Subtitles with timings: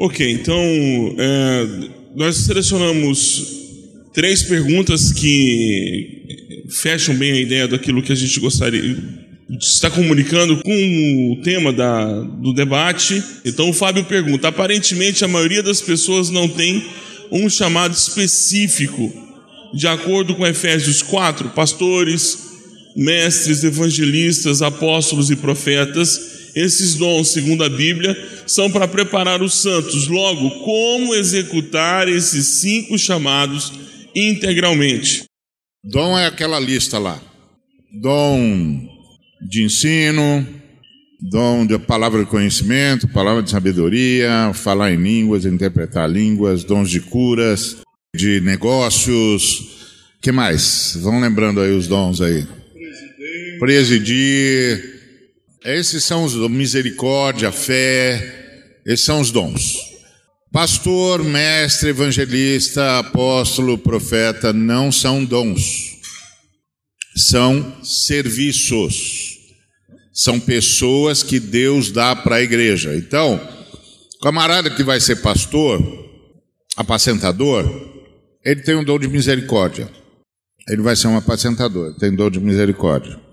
[0.00, 0.62] Ok, então
[1.18, 1.66] é,
[2.14, 3.48] nós selecionamos
[4.14, 10.62] três perguntas que fecham bem a ideia daquilo que a gente gostaria de estar comunicando
[10.62, 13.20] com o tema da, do debate.
[13.44, 16.86] Então o Fábio pergunta: aparentemente a maioria das pessoas não tem
[17.32, 19.12] um chamado específico,
[19.74, 22.38] de acordo com Efésios 4, pastores,
[22.94, 28.16] mestres, evangelistas, apóstolos e profetas esses dons, segundo a Bíblia,
[28.48, 30.08] são para preparar os santos.
[30.08, 33.72] Logo, como executar esses cinco chamados
[34.14, 35.24] integralmente?
[35.84, 37.20] Dom é aquela lista lá:
[37.92, 38.88] dom
[39.48, 40.46] de ensino,
[41.20, 47.00] dom de palavra de conhecimento, palavra de sabedoria, falar em línguas, interpretar línguas, dons de
[47.00, 47.76] curas,
[48.14, 49.76] de negócios.
[50.20, 50.98] que mais?
[51.00, 52.46] Vão lembrando aí os dons aí.
[52.72, 53.58] Presidir.
[53.58, 54.97] Presidir
[55.64, 59.88] esses são os misericórdia, fé, esses são os dons.
[60.50, 65.98] Pastor, mestre, evangelista, apóstolo, profeta não são dons.
[67.14, 69.36] São serviços.
[70.12, 72.96] São pessoas que Deus dá para a igreja.
[72.96, 73.40] Então,
[74.22, 75.80] camarada que vai ser pastor,
[76.76, 77.64] apacentador,
[78.44, 79.88] ele tem um dom de misericórdia.
[80.68, 83.27] Ele vai ser um apacentador, tem dom de misericórdia.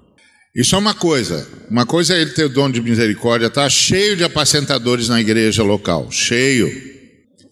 [0.56, 1.46] Isso é uma coisa.
[1.70, 5.62] Uma coisa é ele ter o dom de misericórdia, tá cheio de apacentadores na igreja
[5.64, 6.72] local, cheio.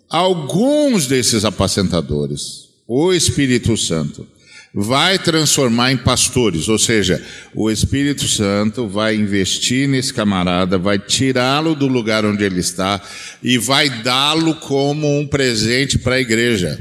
[0.09, 4.25] Alguns desses apacentadores, o Espírito Santo
[4.73, 7.23] vai transformar em pastores, ou seja,
[7.53, 13.01] o Espírito Santo vai investir nesse camarada, vai tirá-lo do lugar onde ele está
[13.43, 16.79] e vai dá-lo como um presente para a igreja.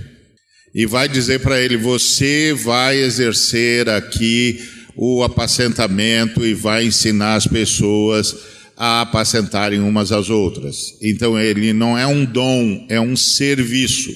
[0.74, 4.58] E vai dizer para ele: você vai exercer aqui
[4.96, 8.34] o apacentamento e vai ensinar as pessoas
[8.76, 10.98] a apacentarem umas às outras.
[11.02, 14.10] Então ele não é um dom, é um serviço.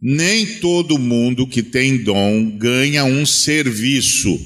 [0.00, 4.38] Nem todo mundo que tem dom ganha um serviço,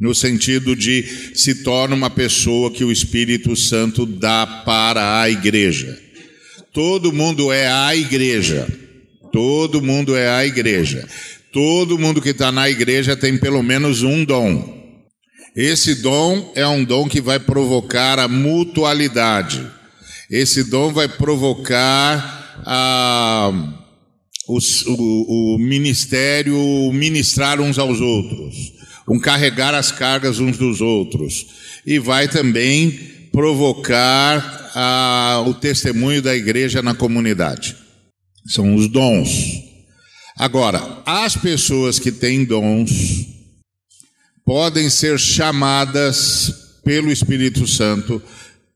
[0.00, 1.04] no sentido de
[1.34, 5.98] se torna uma pessoa que o Espírito Santo dá para a igreja.
[6.72, 8.66] Todo mundo é a igreja.
[9.32, 11.06] Todo mundo é a igreja.
[11.52, 14.77] Todo mundo que está na igreja tem pelo menos um dom.
[15.60, 19.68] Esse dom é um dom que vai provocar a mutualidade.
[20.30, 23.50] Esse dom vai provocar a,
[24.46, 26.56] o, o, o ministério
[26.92, 28.54] ministrar uns aos outros,
[29.08, 31.46] um carregar as cargas uns dos outros,
[31.84, 32.92] e vai também
[33.32, 37.74] provocar a, o testemunho da igreja na comunidade.
[38.46, 39.28] São os dons.
[40.36, 43.26] Agora, as pessoas que têm dons,
[44.48, 48.22] podem ser chamadas pelo Espírito Santo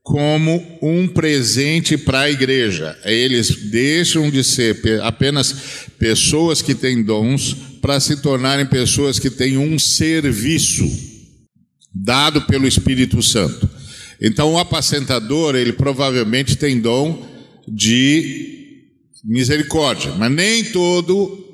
[0.03, 2.95] como um presente para a igreja.
[3.07, 9.57] Eles deixam de ser apenas pessoas que têm dons para se tornarem pessoas que têm
[9.57, 10.85] um serviço
[11.95, 13.67] dado pelo Espírito Santo.
[14.21, 17.27] Então, o apacentador, ele provavelmente tem dom
[17.67, 18.91] de
[19.25, 21.47] misericórdia, mas nem todo,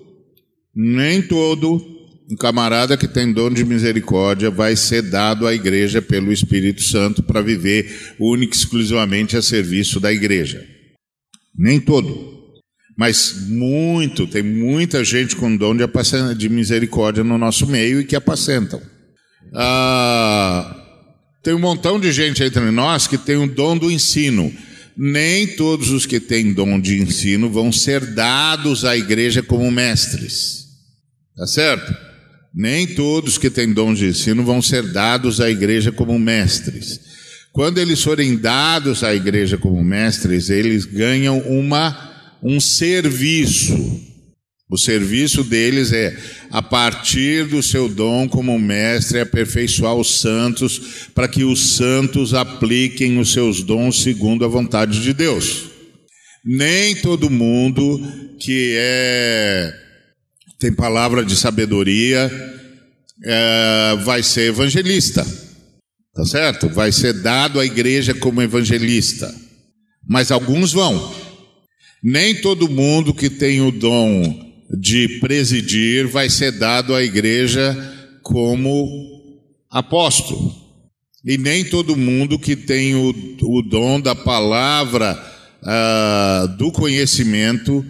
[0.74, 1.97] nem todo
[2.30, 7.22] um camarada que tem dom de misericórdia vai ser dado à igreja pelo Espírito Santo
[7.22, 10.62] para viver única e exclusivamente a serviço da igreja.
[11.56, 12.36] Nem todo.
[12.96, 15.84] Mas muito, tem muita gente com dom de,
[16.36, 18.82] de misericórdia no nosso meio e que apacentam.
[19.54, 20.76] Ah,
[21.42, 24.52] tem um montão de gente entre nós que tem o dom do ensino.
[24.94, 30.66] Nem todos os que têm dom de ensino vão ser dados à igreja como mestres.
[31.36, 32.07] Tá certo?
[32.58, 36.98] Nem todos que têm dons de ensino vão ser dados à igreja como mestres.
[37.52, 44.00] Quando eles forem dados à igreja como mestres, eles ganham uma, um serviço.
[44.68, 46.18] O serviço deles é,
[46.50, 53.20] a partir do seu dom como mestre, aperfeiçoar os santos, para que os santos apliquem
[53.20, 55.66] os seus dons segundo a vontade de Deus.
[56.44, 58.02] Nem todo mundo
[58.40, 59.84] que é
[60.58, 62.28] tem palavra de sabedoria,
[63.24, 65.26] é, vai ser evangelista,
[66.14, 66.68] tá certo?
[66.68, 69.32] Vai ser dado à igreja como evangelista,
[70.08, 71.14] mas alguns vão.
[72.02, 74.46] Nem todo mundo que tem o dom
[74.78, 77.76] de presidir vai ser dado à igreja
[78.22, 78.86] como
[79.70, 80.54] apóstolo.
[81.24, 85.18] E nem todo mundo que tem o, o dom da palavra,
[85.62, 87.84] uh, do conhecimento,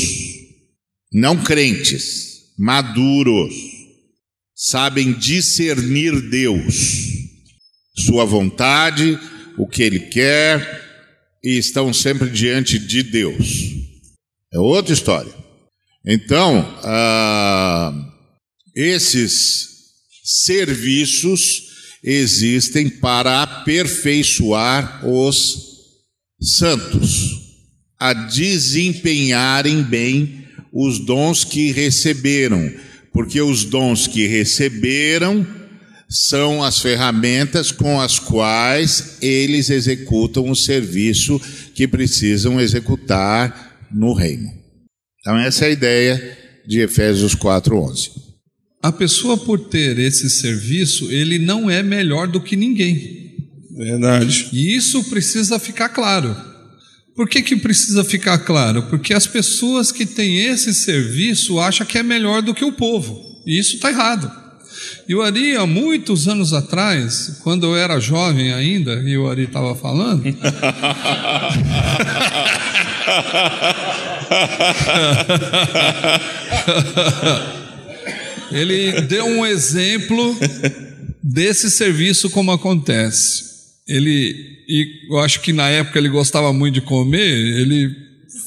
[1.11, 3.53] não crentes, maduros,
[4.55, 7.11] sabem discernir Deus,
[7.95, 9.19] Sua vontade,
[9.57, 10.81] o que Ele quer,
[11.43, 13.82] e estão sempre diante de Deus.
[14.53, 15.33] É outra história.
[16.05, 17.91] Então, ah,
[18.75, 19.67] esses
[20.23, 21.73] serviços
[22.03, 25.73] existem para aperfeiçoar os
[26.41, 27.41] santos
[27.99, 32.71] a desempenharem bem os dons que receberam,
[33.13, 35.47] porque os dons que receberam
[36.09, 41.39] são as ferramentas com as quais eles executam o serviço
[41.73, 44.49] que precisam executar no reino.
[45.19, 46.37] Então, essa é a ideia
[46.67, 48.11] de Efésios 4:11.
[48.81, 53.37] A pessoa por ter esse serviço, ele não é melhor do que ninguém.
[53.75, 54.49] Verdade.
[54.51, 56.35] E isso precisa ficar claro.
[57.15, 58.83] Por que, que precisa ficar claro?
[58.83, 63.21] Porque as pessoas que têm esse serviço acham que é melhor do que o povo.
[63.45, 64.31] E isso está errado.
[65.07, 69.43] E o Ari, há muitos anos atrás, quando eu era jovem ainda, e o Ari
[69.43, 70.23] estava falando.
[78.51, 80.37] ele deu um exemplo
[81.23, 83.53] desse serviço como acontece.
[83.87, 87.93] Ele e eu acho que na época ele gostava muito de comer, ele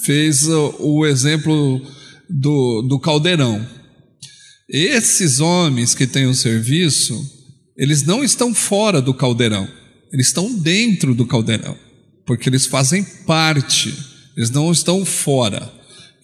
[0.05, 1.81] fez o, exemplo
[2.29, 3.67] do, do caldeirão.
[4.69, 7.15] Esses homens que têm o serviço,
[7.77, 9.69] eles não estão fora do caldeirão,
[10.13, 11.77] eles estão dentro do caldeirão,
[12.25, 13.95] porque eles fazem parte,
[14.37, 15.73] eles não estão fora.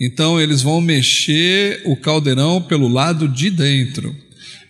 [0.05, 4.13] Então eles vão mexer o caldeirão pelo lado de dentro.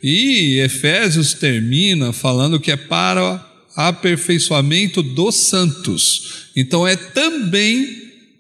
[0.03, 3.43] E Efésios termina falando que é para
[3.75, 6.51] aperfeiçoamento dos santos.
[6.55, 7.89] Então é também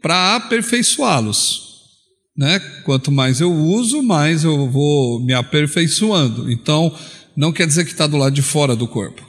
[0.03, 1.63] para aperfeiçoá-los.
[2.37, 2.59] Né?
[2.85, 6.53] Quanto mais eu uso, mais eu vou me aperfeiçoando.
[6.53, 6.95] Então,
[7.35, 9.27] não quer dizer que está do lado de fora do corpo.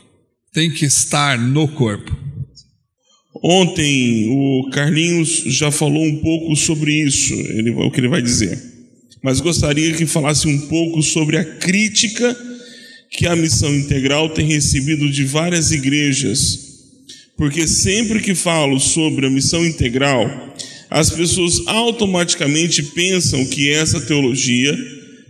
[0.52, 2.23] Tem que estar no corpo.
[3.46, 8.58] Ontem o Carlinhos já falou um pouco sobre isso, ele, o que ele vai dizer.
[9.22, 12.38] Mas gostaria que falasse um pouco sobre a crítica
[13.12, 16.58] que a missão integral tem recebido de várias igrejas,
[17.36, 20.56] porque sempre que falo sobre a missão integral,
[20.90, 24.74] as pessoas automaticamente pensam que essa teologia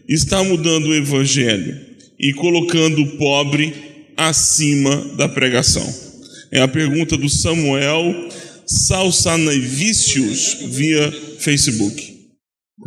[0.07, 1.79] está mudando o evangelho
[2.19, 3.73] e colocando o pobre
[4.15, 6.12] acima da pregação.
[6.53, 8.29] É a pergunta do Samuel
[8.67, 12.13] Salsanavicius via Facebook.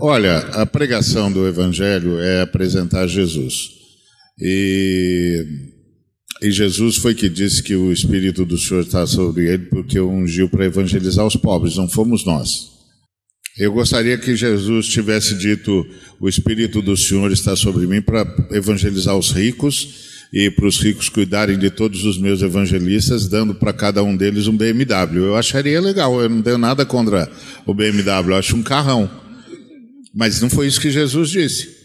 [0.00, 3.54] Olha, a pregação do evangelho é apresentar Jesus.
[4.40, 5.44] E,
[6.42, 10.48] e Jesus foi que disse que o Espírito do Senhor está sobre ele porque ungiu
[10.48, 12.70] para evangelizar os pobres, não fomos nós.
[13.58, 15.84] Eu gostaria que Jesus tivesse dito:
[16.20, 21.08] O Espírito do Senhor está sobre mim para evangelizar os ricos e para os ricos
[21.08, 25.26] cuidarem de todos os meus evangelistas, dando para cada um deles um BMW.
[25.26, 27.30] Eu acharia legal, eu não tenho nada contra
[27.64, 29.10] o BMW, eu acho um carrão.
[30.14, 31.76] Mas não foi isso que Jesus disse.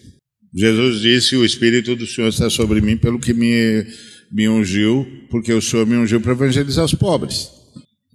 [0.53, 3.86] Jesus disse: O Espírito do Senhor está sobre mim, pelo que me,
[4.31, 7.61] me ungiu, porque o Senhor me ungiu para evangelizar os pobres.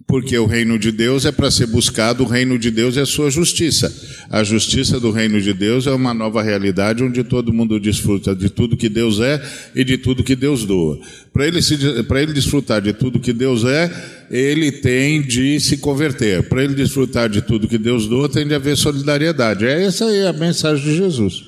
[0.07, 3.05] Porque o reino de Deus é para ser buscado, o reino de Deus é a
[3.05, 3.93] sua justiça.
[4.29, 8.49] A justiça do reino de Deus é uma nova realidade onde todo mundo desfruta de
[8.49, 9.41] tudo que Deus é
[9.75, 10.97] e de tudo que Deus doa.
[11.33, 13.91] Para ele, ele desfrutar de tudo que Deus é,
[14.31, 16.43] ele tem de se converter.
[16.43, 19.65] Para ele desfrutar de tudo que Deus doa, tem de haver solidariedade.
[19.65, 21.43] É essa aí a mensagem de Jesus.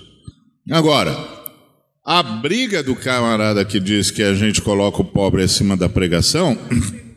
[0.70, 1.18] Agora,
[2.06, 6.58] a briga do camarada que diz que a gente coloca o pobre acima da pregação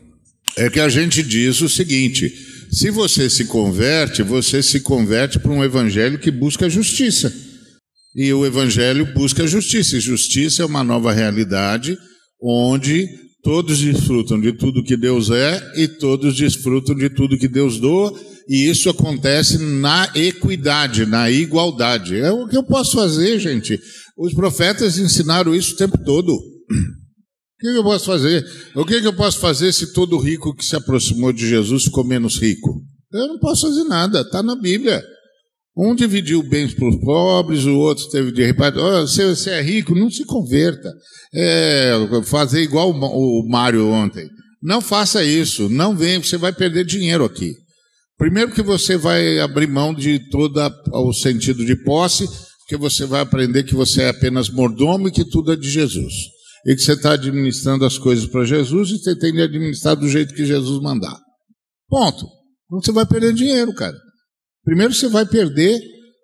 [0.57, 2.31] é que a gente diz o seguinte:
[2.71, 7.33] se você se converte, você se converte para um evangelho que busca justiça.
[8.15, 9.97] E o evangelho busca justiça.
[9.97, 11.97] E justiça é uma nova realidade
[12.41, 13.07] onde
[13.43, 18.13] todos desfrutam de tudo que Deus é e todos desfrutam de tudo que Deus doa,
[18.47, 22.17] e isso acontece na equidade, na igualdade.
[22.17, 23.79] É o que eu posso fazer, gente.
[24.17, 26.37] Os profetas ensinaram isso o tempo todo
[27.71, 28.45] que eu posso fazer?
[28.75, 32.37] O que eu posso fazer se todo rico que se aproximou de Jesus ficou menos
[32.37, 32.81] rico?
[33.11, 35.01] Eu não posso fazer nada, está na Bíblia.
[35.75, 38.81] Um dividiu bens para os pobres, o outro teve de repartir.
[38.81, 40.91] Oh, se você é rico, não se converta.
[41.33, 41.93] É,
[42.25, 44.27] fazer igual o Mário ontem.
[44.61, 47.53] Não faça isso, não venha, você vai perder dinheiro aqui.
[48.17, 50.59] Primeiro que você vai abrir mão de todo
[50.91, 52.27] o sentido de posse,
[52.59, 56.32] porque você vai aprender que você é apenas mordomo e que tudo é de Jesus
[56.65, 60.07] e que você está administrando as coisas para Jesus e você tem de administrar do
[60.07, 61.17] jeito que Jesus mandar.
[61.89, 62.25] Ponto.
[62.65, 63.97] Então você vai perder dinheiro, cara.
[64.63, 65.79] Primeiro você vai perder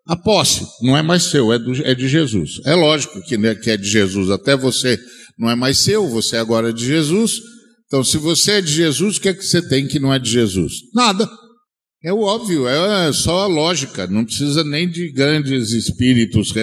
[0.07, 2.61] a posse, não é mais seu, é, do, é de Jesus.
[2.65, 4.97] É lógico que, né, que é de Jesus, até você
[5.37, 7.33] não é mais seu, você agora é de Jesus.
[7.85, 10.19] Então, se você é de Jesus, o que é que você tem que não é
[10.19, 10.73] de Jesus?
[10.93, 11.29] Nada.
[12.03, 16.53] É óbvio, é só a lógica, não precisa nem de grandes espíritos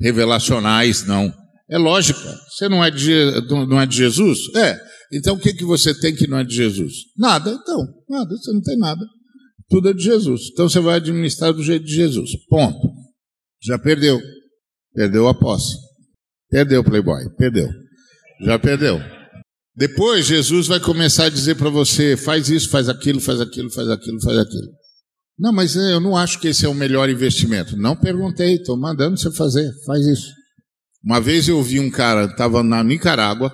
[0.00, 1.32] revelacionais, não.
[1.70, 2.34] É lógica.
[2.48, 3.12] Você não é de,
[3.48, 4.38] não é de Jesus?
[4.56, 4.78] É.
[5.12, 6.92] Então o que, que você tem que não é de Jesus?
[7.16, 7.86] Nada, então.
[8.08, 9.04] Nada, você não tem nada.
[9.68, 10.48] Tudo é de Jesus.
[10.52, 12.30] Então você vai administrar do jeito de Jesus.
[12.48, 12.88] Ponto.
[13.62, 14.20] Já perdeu.
[14.94, 15.76] Perdeu a posse.
[16.50, 17.28] Perdeu, Playboy.
[17.36, 17.68] Perdeu.
[18.42, 18.98] Já perdeu.
[19.76, 23.88] Depois Jesus vai começar a dizer para você: faz isso, faz aquilo, faz aquilo, faz
[23.88, 24.68] aquilo, faz aquilo.
[25.38, 27.76] Não, mas eu não acho que esse é o melhor investimento.
[27.76, 29.70] Não perguntei, estou mandando você fazer.
[29.86, 30.37] Faz isso.
[31.02, 33.52] Uma vez eu vi um cara, estava na Nicarágua,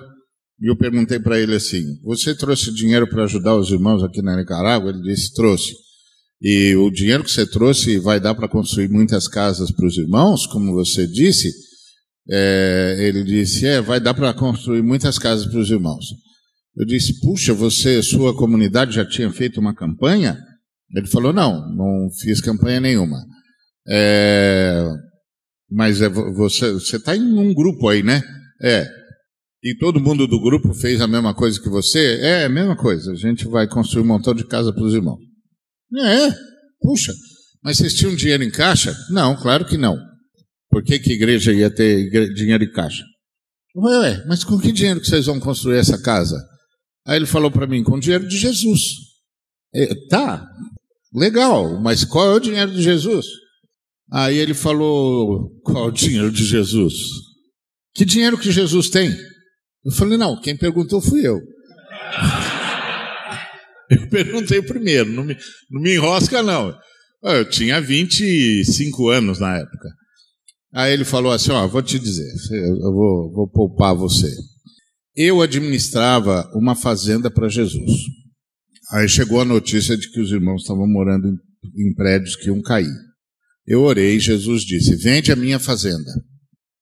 [0.59, 4.35] e eu perguntei para ele assim: Você trouxe dinheiro para ajudar os irmãos aqui na
[4.35, 4.89] Nicarágua?
[4.89, 5.73] Ele disse: Trouxe.
[6.41, 10.45] E o dinheiro que você trouxe vai dar para construir muitas casas para os irmãos,
[10.45, 11.51] como você disse?
[12.29, 16.05] É, ele disse: É, vai dar para construir muitas casas para os irmãos.
[16.77, 20.37] Eu disse: Puxa, você, sua comunidade já tinha feito uma campanha?
[20.95, 23.17] Ele falou: Não, não fiz campanha nenhuma.
[23.87, 24.89] É,
[25.69, 28.21] mas é, você está em um grupo aí, né?
[28.61, 28.87] É.
[29.63, 32.19] E todo mundo do grupo fez a mesma coisa que você?
[32.21, 33.11] É, a mesma coisa.
[33.11, 35.19] A gente vai construir um montão de casa para os irmãos.
[35.97, 36.29] É,
[36.79, 37.11] puxa.
[37.63, 38.95] Mas vocês tinham dinheiro em caixa?
[39.09, 39.97] Não, claro que não.
[40.69, 43.03] Por que, que igreja ia ter dinheiro em caixa?
[43.75, 46.37] Ué, ué, mas com que dinheiro que vocês vão construir essa casa?
[47.07, 48.81] Aí ele falou para mim, com o dinheiro de Jesus.
[49.73, 50.47] É, tá,
[51.13, 53.25] legal, mas qual é o dinheiro de Jesus?
[54.11, 56.93] Aí ele falou: qual o dinheiro de Jesus?
[57.93, 59.09] Que dinheiro que Jesus tem?
[59.83, 61.39] Eu falei: não, quem perguntou fui eu.
[63.87, 65.37] Eu perguntei primeiro, não me,
[65.69, 66.75] não me enrosca não.
[67.23, 69.89] Eu tinha 25 anos na época.
[70.73, 74.29] Aí ele falou assim: Ó, vou te dizer, eu vou, vou poupar você.
[75.15, 77.91] Eu administrava uma fazenda para Jesus.
[78.91, 82.61] Aí chegou a notícia de que os irmãos estavam morando em, em prédios que iam
[82.61, 82.91] cair.
[83.67, 86.11] Eu orei, Jesus disse: Vende a minha fazenda.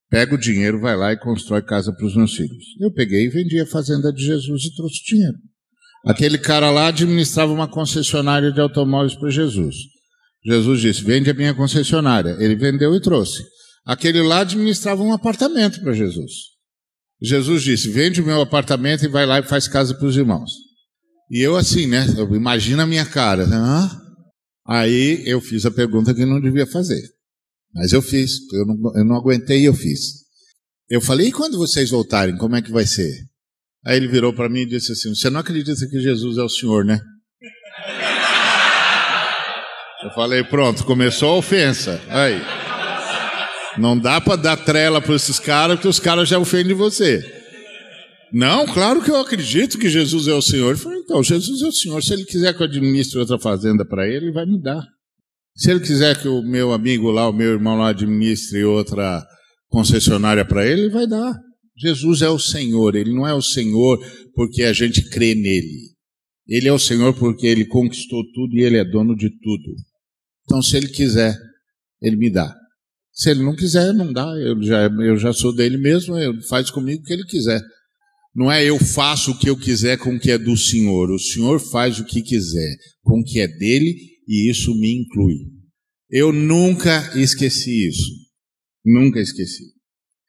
[0.10, 2.64] Pega o dinheiro, vai lá e constrói casa para os meus filhos.
[2.80, 5.38] Eu peguei e vendi a fazenda de Jesus e trouxe dinheiro.
[6.06, 9.76] Aquele cara lá administrava uma concessionária de automóveis para Jesus.
[10.46, 12.36] Jesus disse: Vende a minha concessionária.
[12.40, 13.44] Ele vendeu e trouxe.
[13.86, 16.32] Aquele lá administrava um apartamento para Jesus.
[17.22, 20.52] Jesus disse: Vende o meu apartamento e vai lá e faz casa para os irmãos.
[21.32, 22.06] E eu, assim, né?
[22.36, 23.46] Imagina a minha cara.
[23.46, 24.03] Hã?
[24.66, 27.02] Aí eu fiz a pergunta que não devia fazer.
[27.74, 30.24] Mas eu fiz, eu não, eu não aguentei e eu fiz.
[30.90, 33.12] Eu falei, e quando vocês voltarem, como é que vai ser?
[33.86, 36.50] Aí ele virou para mim e disse assim: Você não acredita que Jesus é o
[36.50, 37.00] Senhor, né?
[40.04, 42.02] Eu falei, pronto, começou a ofensa.
[42.10, 42.42] Aí.
[43.78, 47.43] Não dá para dar trela para esses caras, porque os caras já ofendem você.
[48.34, 50.72] Não, claro que eu acredito que Jesus é o Senhor.
[50.72, 52.02] Ele falou, então, Jesus é o Senhor.
[52.02, 54.84] Se ele quiser que eu administre outra fazenda para ele, ele vai me dar.
[55.56, 59.24] Se ele quiser que o meu amigo lá, o meu irmão lá, administre outra
[59.68, 61.40] concessionária para ele, ele vai dar.
[61.78, 62.96] Jesus é o Senhor.
[62.96, 64.00] Ele não é o Senhor
[64.34, 65.94] porque a gente crê nele.
[66.48, 69.76] Ele é o Senhor porque ele conquistou tudo e ele é dono de tudo.
[70.44, 71.38] Então, se ele quiser,
[72.02, 72.54] ele me dá.
[73.12, 74.26] Se ele não quiser, não dá.
[74.40, 77.62] Eu já, eu já sou dele mesmo, ele faz comigo o que ele quiser.
[78.36, 81.12] Não é eu faço o que eu quiser com o que é do Senhor.
[81.12, 83.96] O Senhor faz o que quiser com o que é dele
[84.28, 85.36] e isso me inclui.
[86.10, 88.10] Eu nunca esqueci isso.
[88.84, 89.64] Nunca esqueci.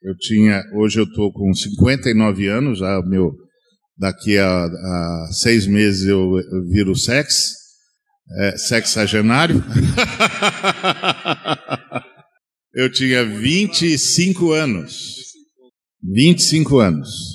[0.01, 3.31] Eu tinha, hoje eu estou com 59 anos, já meu,
[3.97, 6.33] daqui a, a seis meses eu,
[6.69, 7.53] viro sex,
[8.39, 9.63] é, sexagenário.
[12.73, 15.15] eu tinha 25 anos.
[16.03, 17.34] 25 anos.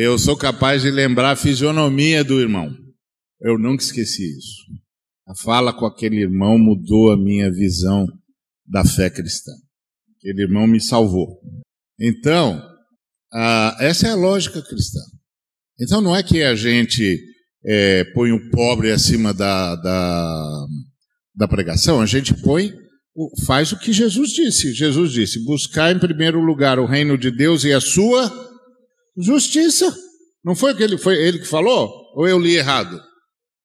[0.00, 2.72] Eu sou capaz de lembrar a fisionomia do irmão.
[3.40, 4.62] Eu nunca esqueci isso.
[5.26, 8.06] A fala com aquele irmão mudou a minha visão
[8.64, 9.50] da fé cristã.
[10.16, 11.40] Aquele irmão me salvou.
[11.98, 12.62] Então,
[13.80, 15.00] essa é a lógica cristã.
[15.80, 17.20] Então, não é que a gente
[17.66, 20.66] é, põe o pobre acima da, da,
[21.34, 22.72] da pregação, a gente põe,
[23.44, 24.72] faz o que Jesus disse.
[24.72, 28.47] Jesus disse: buscar em primeiro lugar o reino de Deus e a sua
[29.18, 29.94] Justiça.
[30.44, 31.90] Não foi, ele, foi ele que falou?
[32.14, 33.00] Ou eu li errado?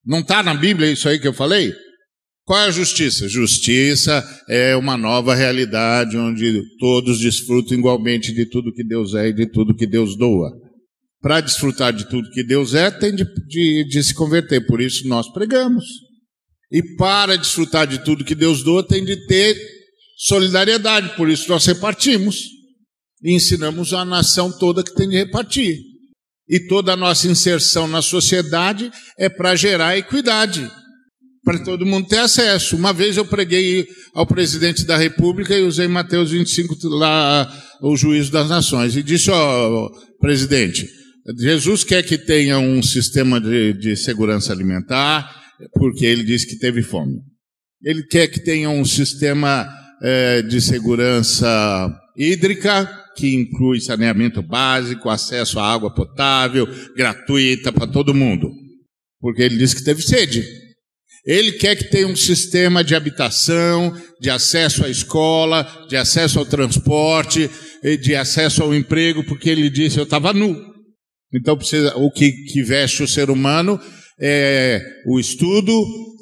[0.05, 1.73] Não está na Bíblia isso aí que eu falei?
[2.45, 3.29] Qual é a justiça?
[3.29, 9.33] Justiça é uma nova realidade onde todos desfrutam igualmente de tudo que Deus é e
[9.33, 10.51] de tudo que Deus doa.
[11.21, 14.65] Para desfrutar de tudo que Deus é, tem de, de, de se converter.
[14.65, 15.85] Por isso nós pregamos.
[16.69, 19.55] E para desfrutar de tudo que Deus doa, tem de ter
[20.17, 21.15] solidariedade.
[21.15, 22.35] Por isso nós repartimos
[23.23, 25.79] e ensinamos a nação toda que tem de repartir.
[26.47, 30.69] E toda a nossa inserção na sociedade é para gerar equidade,
[31.43, 32.75] para todo mundo ter acesso.
[32.75, 37.49] Uma vez eu preguei ao presidente da República e usei Mateus 25 lá,
[37.81, 40.85] o juízo das nações, e disse: Ó, oh, presidente,
[41.39, 45.33] Jesus quer que tenha um sistema de, de segurança alimentar,
[45.73, 47.21] porque ele disse que teve fome.
[47.81, 49.65] Ele quer que tenha um sistema
[50.01, 58.13] é, de segurança hídrica, que inclui saneamento básico, acesso à água potável, gratuita para todo
[58.13, 58.51] mundo.
[59.19, 60.43] Porque ele disse que teve sede.
[61.25, 66.45] Ele quer que tenha um sistema de habitação, de acesso à escola, de acesso ao
[66.45, 67.49] transporte,
[68.01, 70.55] de acesso ao emprego, porque ele disse eu estava nu.
[71.33, 73.79] Então precisa, o que, que veste o ser humano
[74.19, 75.73] é o estudo,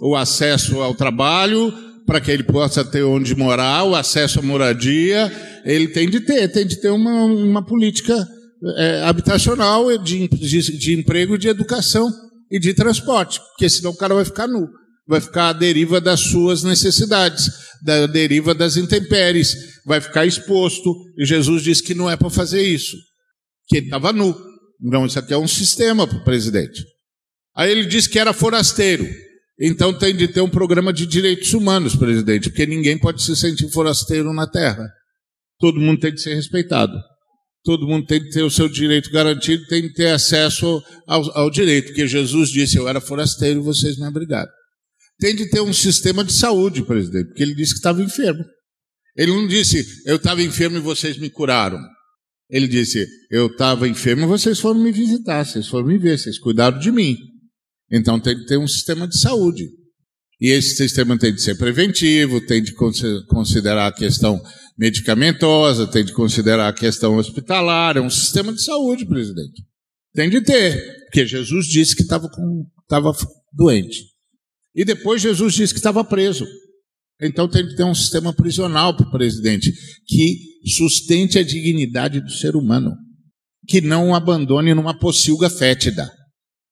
[0.02, 1.74] o acesso ao trabalho,
[2.12, 5.32] para que ele possa ter onde morar, o acesso à moradia
[5.63, 8.28] ele tem de ter, tem de ter uma, uma política
[8.76, 12.12] é, habitacional, de, de, de emprego, de educação
[12.52, 14.67] e de transporte, porque senão o cara vai ficar nu,
[15.08, 17.50] vai ficar à deriva das suas necessidades,
[17.82, 20.93] da deriva das intempéries, vai ficar exposto.
[21.17, 22.97] E Jesus disse que não é para fazer isso,
[23.69, 24.36] que ele estava nu.
[24.86, 26.84] Então, isso aqui é um sistema para o presidente.
[27.56, 29.08] Aí ele disse que era forasteiro.
[29.63, 33.69] Então tem de ter um programa de direitos humanos, presidente, porque ninguém pode se sentir
[33.69, 34.89] forasteiro na terra.
[35.60, 37.00] Todo mundo tem de ser respeitado.
[37.63, 41.52] Todo mundo tem de ter o seu direito garantido, tem de ter acesso ao, ao
[41.52, 44.50] direito, porque Jesus disse: Eu era forasteiro e vocês me abrigaram.
[45.19, 48.43] Tem de ter um sistema de saúde, presidente, porque ele disse que estava enfermo.
[49.15, 51.78] Ele não disse: Eu estava enfermo e vocês me curaram.
[52.50, 56.39] Ele disse: Eu estava enfermo e vocês foram me visitar, vocês foram me ver, vocês
[56.39, 57.15] cuidaram de mim.
[57.92, 59.70] Então tem de ter um sistema de saúde.
[60.40, 62.74] E esse sistema tem de ser preventivo, tem de
[63.28, 64.42] considerar a questão
[64.78, 69.64] medicamentosa, tem de considerar a questão hospitalar, é um sistema de saúde, presidente.
[70.16, 72.28] Tem de ter, porque Jesus disse que estava
[73.54, 74.04] doente.
[74.74, 76.48] E depois Jesus disse que estava preso.
[77.22, 79.72] Então tem de ter um sistema prisional para o presidente
[80.08, 80.40] que
[80.76, 82.96] sustente a dignidade do ser humano,
[83.68, 86.12] que não o abandone numa pocilga fétida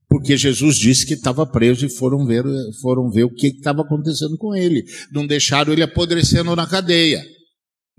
[0.10, 2.44] porque Jesus disse que estava preso e foram ver,
[2.82, 4.84] foram ver o que estava acontecendo com ele.
[5.14, 7.24] Não deixaram ele apodrecendo na cadeia.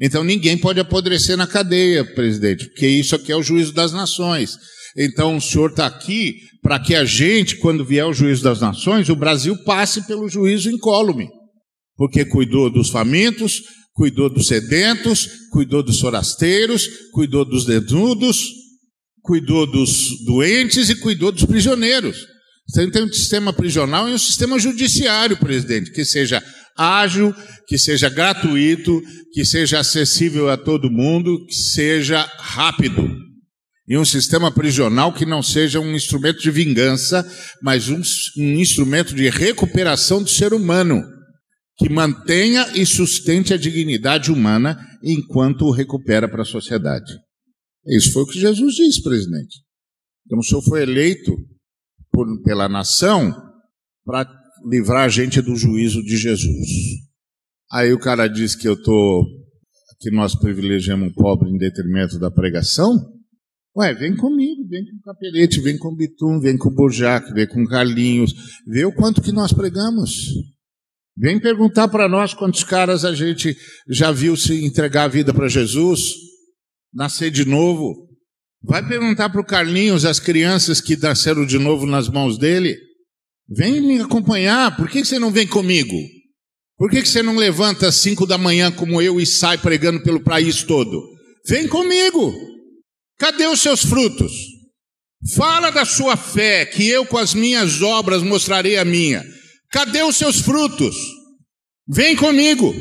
[0.00, 4.56] Então ninguém pode apodrecer na cadeia, presidente, porque isso aqui é o juízo das nações.
[4.96, 9.08] Então o senhor está aqui para que a gente, quando vier o juízo das nações,
[9.08, 11.28] o Brasil passe pelo juízo incólume.
[11.96, 18.48] Porque cuidou dos famintos, cuidou dos sedentos, cuidou dos forasteiros, cuidou dos desnudos,
[19.22, 22.26] cuidou dos doentes e cuidou dos prisioneiros.
[22.68, 26.42] Você tem um sistema prisional e um sistema judiciário, presidente, que seja
[26.76, 27.34] ágil,
[27.66, 29.02] que seja gratuito,
[29.32, 33.10] que seja acessível a todo mundo, que seja rápido.
[33.88, 37.28] E um sistema prisional que não seja um instrumento de vingança,
[37.60, 38.00] mas um,
[38.38, 41.02] um instrumento de recuperação do ser humano,
[41.76, 47.12] que mantenha e sustente a dignidade humana enquanto o recupera para a sociedade.
[47.86, 49.58] Isso foi o que Jesus disse, presidente.
[50.26, 51.34] Então o senhor foi eleito
[52.10, 53.32] por, pela nação
[54.04, 54.28] para
[54.68, 56.68] livrar a gente do juízo de Jesus.
[57.72, 59.24] Aí o cara diz que eu tô
[60.00, 62.96] que nós privilegiamos o pobre em detrimento da pregação.
[63.76, 67.32] Ué, vem comigo, vem com o Capelete, vem com o Bitum, vem com o Burjac,
[67.32, 68.34] vem com o Carlinhos,
[68.66, 70.32] vê o quanto que nós pregamos.
[71.16, 73.56] Vem perguntar para nós quantos caras a gente
[73.88, 76.14] já viu se entregar a vida para Jesus,
[76.92, 78.08] nascer de novo.
[78.62, 82.76] Vai perguntar para o Carlinhos as crianças que nasceram de novo nas mãos dele.
[83.48, 85.96] Vem me acompanhar, por que você não vem comigo?
[86.76, 90.22] Por que você não levanta às cinco da manhã como eu e sai pregando pelo
[90.22, 91.02] país todo?
[91.46, 92.32] Vem comigo.
[93.18, 94.32] Cadê os seus frutos?
[95.34, 99.22] Fala da sua fé, que eu com as minhas obras mostrarei a minha.
[99.70, 100.96] Cadê os seus frutos?
[101.86, 102.74] Vem comigo.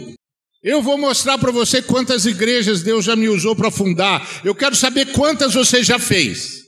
[0.61, 4.41] Eu vou mostrar para você quantas igrejas Deus já me usou para fundar.
[4.43, 6.59] Eu quero saber quantas você já fez.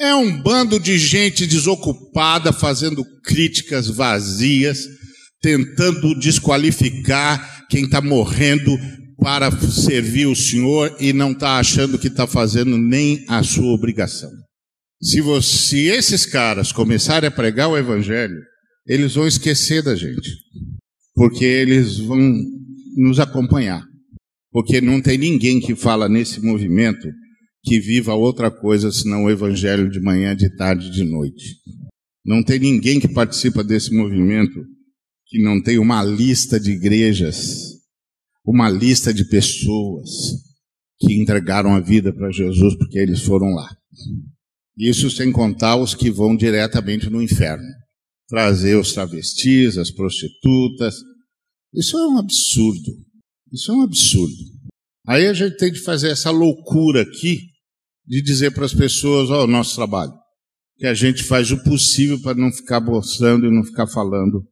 [0.00, 4.80] É um bando de gente desocupada fazendo críticas vazias,
[5.40, 8.76] tentando desqualificar quem está morrendo
[9.18, 14.30] para servir o Senhor e não está achando que está fazendo nem a sua obrigação.
[15.00, 18.36] Se, você, se esses caras começarem a pregar o Evangelho,
[18.86, 20.28] eles vão esquecer da gente,
[21.14, 22.18] porque eles vão
[22.96, 23.84] nos acompanhar,
[24.50, 27.08] porque não tem ninguém que fala nesse movimento
[27.64, 31.56] que viva outra coisa senão o evangelho de manhã, de tarde, de noite.
[32.24, 34.64] Não tem ninguém que participa desse movimento
[35.26, 37.78] que não tem uma lista de igrejas,
[38.44, 40.08] uma lista de pessoas
[40.98, 43.68] que entregaram a vida para Jesus porque eles foram lá.
[44.76, 47.64] Isso sem contar os que vão diretamente no inferno
[48.32, 50.96] trazer os travestis, as prostitutas.
[51.74, 52.92] Isso é um absurdo.
[53.52, 54.52] Isso é um absurdo.
[55.06, 57.40] Aí a gente tem de fazer essa loucura aqui
[58.06, 60.12] de dizer para as pessoas: ó, oh, o nosso trabalho.
[60.76, 64.44] Que a gente faz o possível para não ficar mostrando e não ficar falando,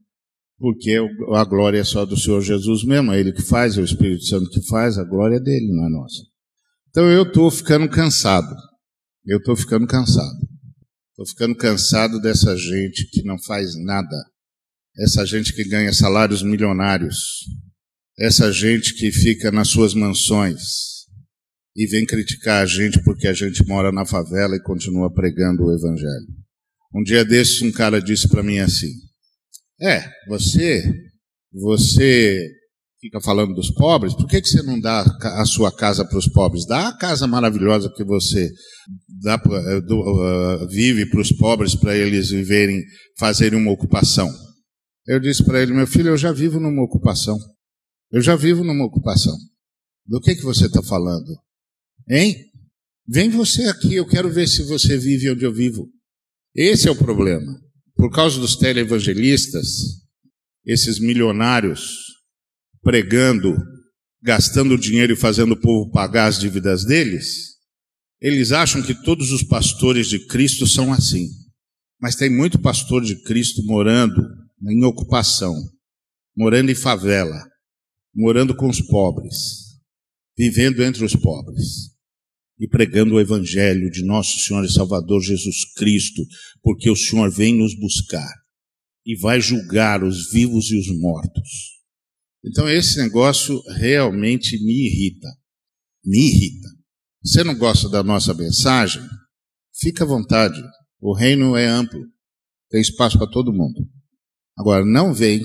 [0.58, 0.96] porque
[1.34, 4.24] a glória é só do Senhor Jesus mesmo, é Ele que faz, é o Espírito
[4.24, 6.22] Santo que faz, a glória é dele, não é nossa.
[6.90, 8.54] Então eu estou ficando cansado.
[9.24, 10.38] Eu estou ficando cansado.
[11.10, 14.16] Estou ficando cansado dessa gente que não faz nada.
[15.00, 17.16] Essa gente que ganha salários milionários.
[18.18, 20.60] Essa gente que fica nas suas mansões
[21.74, 25.74] e vem criticar a gente porque a gente mora na favela e continua pregando o
[25.74, 26.26] evangelho.
[26.94, 28.92] Um dia desses um cara disse para mim assim:
[29.80, 30.84] "É, você
[31.52, 32.46] você
[33.00, 36.28] fica falando dos pobres, por que, que você não dá a sua casa para os
[36.28, 36.66] pobres?
[36.66, 38.50] Dá a casa maravilhosa que você
[39.22, 42.82] dá, eh, do, uh, vive para os pobres, para eles viverem,
[43.18, 44.30] fazerem uma ocupação.
[45.06, 47.36] Eu disse para ele, meu filho, eu já vivo numa ocupação.
[48.12, 49.36] Eu já vivo numa ocupação.
[50.06, 51.38] Do que, que você está falando?
[52.08, 52.50] Hein?
[53.06, 55.88] Vem você aqui, eu quero ver se você vive onde eu vivo.
[56.54, 57.60] Esse é o problema.
[57.94, 59.66] Por causa dos televangelistas,
[60.64, 61.96] esses milionários
[62.82, 63.56] pregando,
[64.22, 67.56] gastando dinheiro e fazendo o povo pagar as dívidas deles,
[68.20, 71.28] eles acham que todos os pastores de Cristo são assim.
[72.00, 74.22] Mas tem muito pastor de Cristo morando
[74.68, 75.54] em ocupação,
[76.36, 77.48] morando em favela,
[78.14, 79.34] morando com os pobres,
[80.36, 81.90] vivendo entre os pobres
[82.58, 86.22] e pregando o Evangelho de nosso Senhor e Salvador Jesus Cristo,
[86.62, 88.30] porque o Senhor vem nos buscar
[89.06, 91.80] e vai julgar os vivos e os mortos.
[92.44, 95.28] Então esse negócio realmente me irrita.
[96.04, 96.68] Me irrita.
[97.22, 99.02] Você não gosta da nossa mensagem?
[99.74, 100.60] Fica à vontade.
[101.00, 102.00] O reino é amplo.
[102.70, 103.86] Tem espaço para todo mundo.
[104.60, 105.42] Agora, não vem,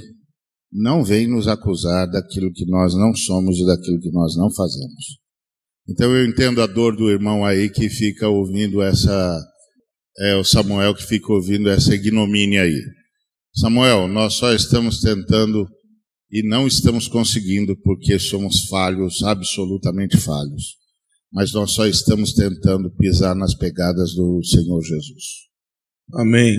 [0.70, 5.20] não vem nos acusar daquilo que nós não somos e daquilo que nós não fazemos.
[5.88, 9.42] Então eu entendo a dor do irmão aí que fica ouvindo essa,
[10.20, 12.82] é o Samuel que fica ouvindo essa ignomínia aí.
[13.56, 15.66] Samuel, nós só estamos tentando
[16.30, 20.76] e não estamos conseguindo porque somos falhos, absolutamente falhos.
[21.32, 25.24] Mas nós só estamos tentando pisar nas pegadas do Senhor Jesus.
[26.16, 26.58] Amém.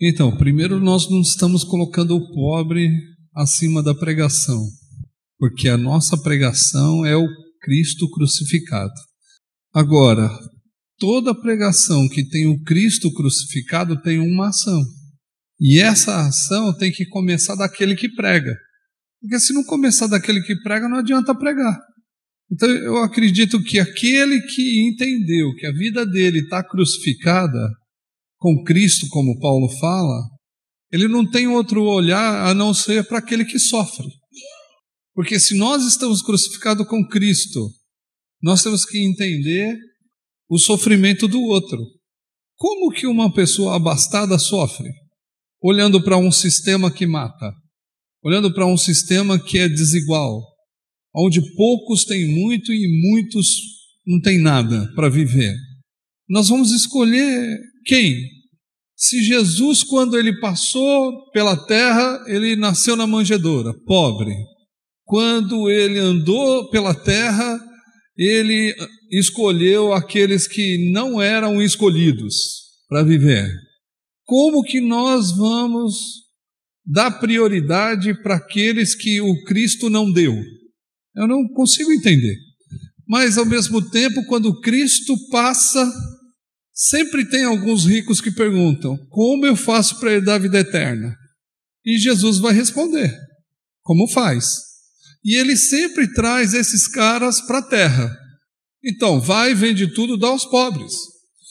[0.00, 2.88] Então, primeiro nós não estamos colocando o pobre
[3.34, 4.64] acima da pregação,
[5.38, 7.26] porque a nossa pregação é o
[7.60, 8.94] Cristo crucificado.
[9.74, 10.30] Agora,
[10.98, 14.80] toda pregação que tem o Cristo crucificado tem uma ação.
[15.60, 18.56] E essa ação tem que começar daquele que prega.
[19.20, 21.76] Porque se não começar daquele que prega, não adianta pregar.
[22.50, 27.68] Então eu acredito que aquele que entendeu que a vida dele está crucificada
[28.38, 30.22] com Cristo, como Paulo fala,
[30.90, 34.06] ele não tem outro olhar a não ser para aquele que sofre.
[35.14, 37.68] Porque se nós estamos crucificados com Cristo,
[38.42, 39.76] nós temos que entender
[40.48, 41.78] o sofrimento do outro.
[42.56, 44.88] Como que uma pessoa abastada sofre?
[45.60, 47.52] Olhando para um sistema que mata,
[48.22, 50.40] olhando para um sistema que é desigual,
[51.14, 53.46] onde poucos têm muito e muitos
[54.06, 55.54] não têm nada para viver.
[56.28, 58.14] Nós vamos escolher quem?
[58.94, 64.34] Se Jesus, quando ele passou pela terra, ele nasceu na manjedoura, pobre.
[65.04, 67.58] Quando ele andou pela terra,
[68.14, 68.74] ele
[69.10, 72.34] escolheu aqueles que não eram escolhidos
[72.88, 73.48] para viver.
[74.24, 75.94] Como que nós vamos
[76.84, 80.34] dar prioridade para aqueles que o Cristo não deu?
[81.16, 82.36] Eu não consigo entender.
[83.06, 85.90] Mas ao mesmo tempo, quando Cristo passa,
[86.78, 91.16] sempre tem alguns ricos que perguntam: como eu faço para herdar a vida eterna?
[91.84, 93.12] E Jesus vai responder:
[93.82, 94.46] como faz?
[95.24, 98.16] E ele sempre traz esses caras para a terra.
[98.84, 100.92] Então, vai, vende tudo, dá aos pobres.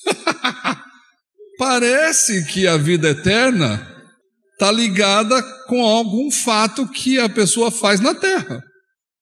[1.60, 3.86] Parece que a vida eterna
[4.54, 8.64] está ligada com algum fato que a pessoa faz na terra,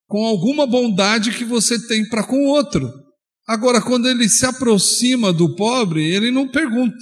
[0.07, 3.04] com alguma bondade que você tem para com o outro.
[3.47, 6.95] Agora, quando ele se aproxima do pobre, ele não pergunta,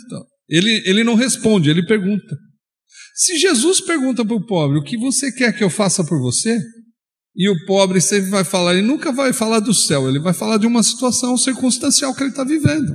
[0.50, 2.38] ele, ele não responde, ele pergunta.
[3.16, 6.60] Se Jesus pergunta para o pobre: O que você quer que eu faça por você?
[7.36, 10.58] E o pobre sempre vai falar, ele nunca vai falar do céu, ele vai falar
[10.58, 12.94] de uma situação circunstancial que ele está vivendo.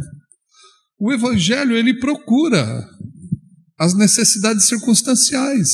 [1.00, 2.88] O Evangelho, ele procura
[3.78, 5.68] as necessidades circunstanciais.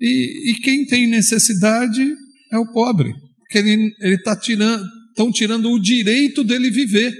[0.00, 2.14] E, e quem tem necessidade
[2.52, 4.84] é o pobre, porque ele está tirando,
[5.18, 7.12] estão tirando o direito dele viver.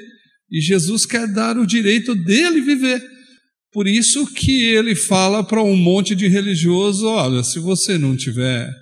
[0.51, 3.03] E Jesus quer dar o direito dele viver.
[3.73, 8.73] Por isso que ele fala para um monte de religioso: olha, se você não tiver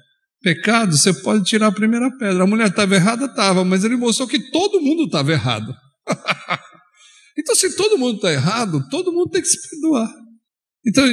[0.43, 2.45] pecado, você pode tirar a primeira pedra.
[2.45, 3.25] A mulher estava errada?
[3.25, 5.75] Estava, mas ele mostrou que todo mundo estava errado.
[7.37, 10.09] então, se todo mundo está errado, todo mundo tem que se perdoar.
[10.87, 11.05] Então,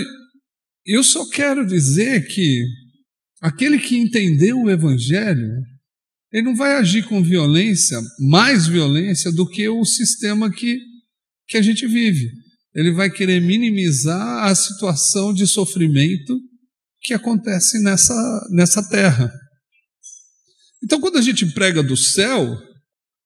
[0.85, 2.63] eu só quero dizer que
[3.41, 5.49] aquele que entendeu o Evangelho,
[6.33, 10.79] ele não vai agir com violência, mais violência do que o sistema que,
[11.47, 12.27] que a gente vive.
[12.73, 16.35] Ele vai querer minimizar a situação de sofrimento
[17.03, 19.31] que acontece nessa, nessa terra.
[20.83, 22.57] Então, quando a gente prega do céu,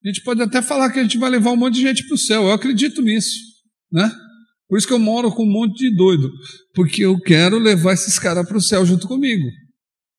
[0.03, 2.15] a gente pode até falar que a gente vai levar um monte de gente para
[2.15, 2.43] o céu.
[2.43, 3.39] Eu acredito nisso,
[3.89, 4.13] né?
[4.67, 6.29] Por isso que eu moro com um monte de doido,
[6.73, 9.45] porque eu quero levar esses caras para o céu junto comigo.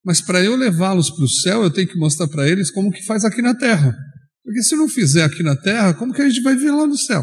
[0.09, 3.05] Mas para eu levá-los para o céu, eu tenho que mostrar para eles como que
[3.05, 3.95] faz aqui na terra.
[4.43, 6.97] Porque se não fizer aqui na terra, como que a gente vai vir lá no
[6.97, 7.23] céu?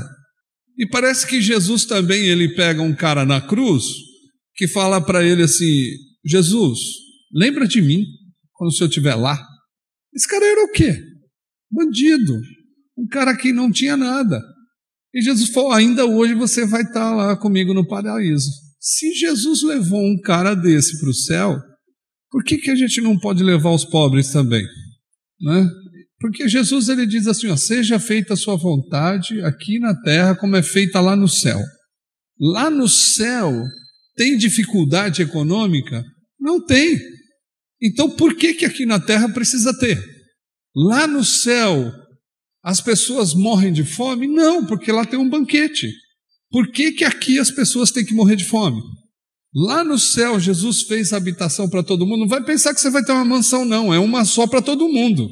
[0.77, 3.85] E parece que Jesus também ele pega um cara na cruz
[4.53, 5.65] que fala para ele assim:
[6.23, 6.77] Jesus,
[7.33, 8.05] lembra de mim
[8.53, 9.43] quando o senhor estiver lá.
[10.13, 10.95] Esse cara era o quê?
[11.71, 12.39] Bandido.
[12.95, 14.39] Um cara que não tinha nada.
[15.11, 18.51] E Jesus falou: ainda hoje você vai estar lá comigo no paraíso.
[18.79, 21.59] Se Jesus levou um cara desse para o céu,
[22.35, 24.61] por que, que a gente não pode levar os pobres também?
[25.39, 25.69] Né?
[26.19, 30.57] Porque Jesus ele diz assim: ó, seja feita a sua vontade aqui na terra, como
[30.57, 31.57] é feita lá no céu.
[32.37, 33.53] Lá no céu
[34.17, 36.03] tem dificuldade econômica?
[36.37, 36.99] Não tem.
[37.81, 39.97] Então por que, que aqui na terra precisa ter?
[40.75, 41.89] Lá no céu
[42.61, 44.27] as pessoas morrem de fome?
[44.27, 45.89] Não, porque lá tem um banquete.
[46.51, 48.81] Por que, que aqui as pessoas têm que morrer de fome?
[49.55, 52.21] Lá no céu, Jesus fez habitação para todo mundo.
[52.21, 53.93] Não vai pensar que você vai ter uma mansão, não.
[53.93, 55.29] É uma só para todo mundo.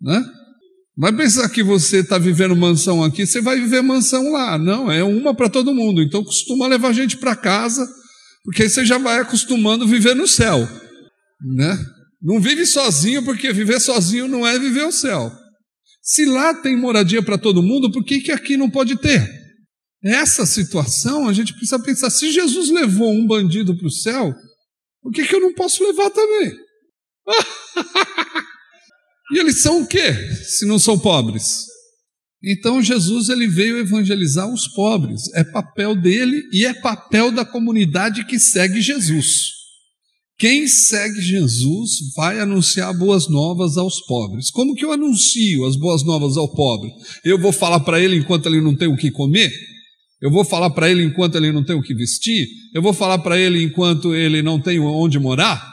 [0.00, 0.24] Né?
[0.96, 4.56] Vai pensar que você está vivendo mansão aqui, você vai viver mansão lá.
[4.56, 6.02] Não, é uma para todo mundo.
[6.02, 7.86] Então costuma levar gente para casa
[8.44, 10.66] porque aí você já vai acostumando a viver no céu,
[11.56, 11.78] né?
[12.22, 15.30] Não vive sozinho, porque viver sozinho não é viver o céu.
[16.02, 19.26] Se lá tem moradia para todo mundo, por que, que aqui não pode ter?
[20.02, 24.34] Essa situação a gente precisa pensar: se Jesus levou um bandido para o céu,
[25.02, 26.52] por que, que eu não posso levar também?
[29.32, 31.66] e eles são o quê, se não são pobres?
[32.42, 38.24] Então Jesus ele veio evangelizar os pobres, é papel dele e é papel da comunidade
[38.24, 39.60] que segue Jesus.
[40.38, 44.50] Quem segue Jesus vai anunciar boas novas aos pobres.
[44.50, 46.90] Como que eu anuncio as boas novas ao pobre?
[47.22, 49.52] Eu vou falar para ele enquanto ele não tem o que comer?
[50.20, 52.46] Eu vou falar para ele enquanto ele não tem o que vestir?
[52.74, 55.66] Eu vou falar para ele enquanto ele não tem onde morar?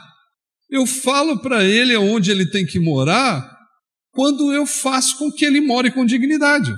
[0.69, 3.57] Eu falo para ele onde ele tem que morar
[4.11, 6.73] quando eu faço com que ele more com dignidade.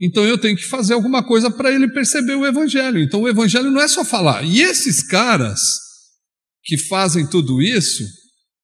[0.00, 3.00] Então eu tenho que fazer alguma coisa para ele perceber o Evangelho.
[3.00, 4.44] Então o Evangelho não é só falar.
[4.44, 5.60] E esses caras
[6.64, 8.04] que fazem tudo isso,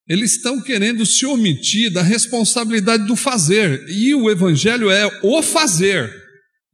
[0.09, 3.85] eles estão querendo se omitir da responsabilidade do fazer.
[3.89, 6.24] E o Evangelho é o fazer.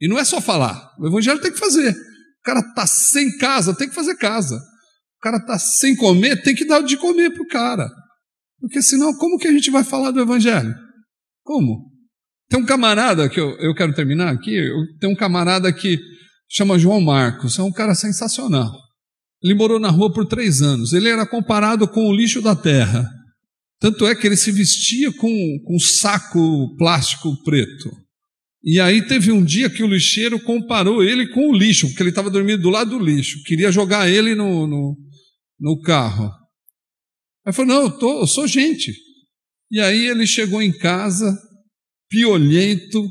[0.00, 0.90] E não é só falar.
[0.98, 1.90] O Evangelho tem que fazer.
[1.90, 4.56] O cara está sem casa, tem que fazer casa.
[4.56, 7.90] O cara está sem comer, tem que dar de comer para o cara.
[8.58, 10.74] Porque senão, como que a gente vai falar do Evangelho?
[11.42, 11.90] Como?
[12.48, 14.58] Tem um camarada que eu, eu quero terminar aqui.
[14.98, 15.98] Tem um camarada que
[16.48, 18.72] chama João Marcos, é um cara sensacional.
[19.42, 20.92] Ele morou na rua por três anos.
[20.92, 23.08] Ele era comparado com o lixo da terra.
[23.78, 27.90] Tanto é que ele se vestia com, com um saco plástico preto.
[28.62, 32.10] E aí teve um dia que o lixeiro comparou ele com o lixo, porque ele
[32.10, 33.42] estava dormindo do lado do lixo.
[33.44, 34.96] Queria jogar ele no, no,
[35.58, 36.30] no carro.
[37.46, 38.94] Aí falou: Não, eu, tô, eu sou gente.
[39.70, 41.36] E aí ele chegou em casa,
[42.10, 43.08] piolhento.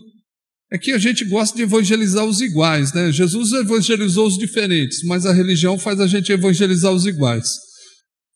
[0.72, 3.12] É que a gente gosta de evangelizar os iguais, né?
[3.12, 7.48] Jesus evangelizou os diferentes, mas a religião faz a gente evangelizar os iguais.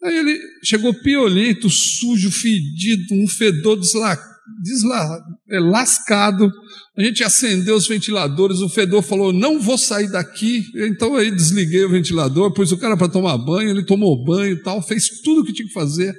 [0.03, 4.17] Aí ele chegou piolento, sujo, fedido, um fedor desla,
[4.61, 6.51] desla, é, lascado.
[6.97, 10.63] A gente acendeu os ventiladores, o fedor falou: Não vou sair daqui.
[10.75, 14.63] Então aí desliguei o ventilador, pus o cara para tomar banho, ele tomou banho e
[14.63, 16.13] tal, fez tudo o que tinha que fazer.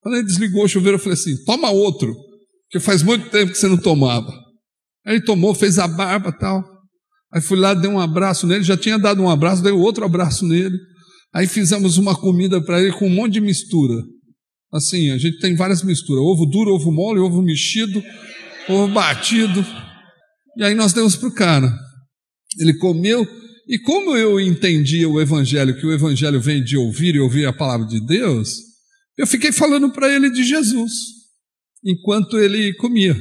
[0.00, 2.14] Quando ele desligou o chuveiro, eu falei assim: Toma outro
[2.70, 4.32] que faz muito tempo que você não tomava.
[5.06, 6.64] Aí ele tomou, fez a barba tal.
[7.32, 10.46] Aí fui lá, dei um abraço nele, já tinha dado um abraço, dei outro abraço
[10.46, 10.76] nele.
[11.34, 14.02] Aí fizemos uma comida para ele com um monte de mistura.
[14.74, 18.02] Assim, a gente tem várias misturas: ovo duro, ovo mole, ovo mexido,
[18.68, 19.64] ovo batido.
[20.56, 21.72] E aí nós demos para o cara.
[22.58, 23.26] Ele comeu,
[23.68, 27.52] e como eu entendia o Evangelho, que o Evangelho vem de ouvir e ouvir a
[27.52, 28.50] palavra de Deus,
[29.16, 30.92] eu fiquei falando para ele de Jesus
[31.84, 33.16] enquanto ele comia.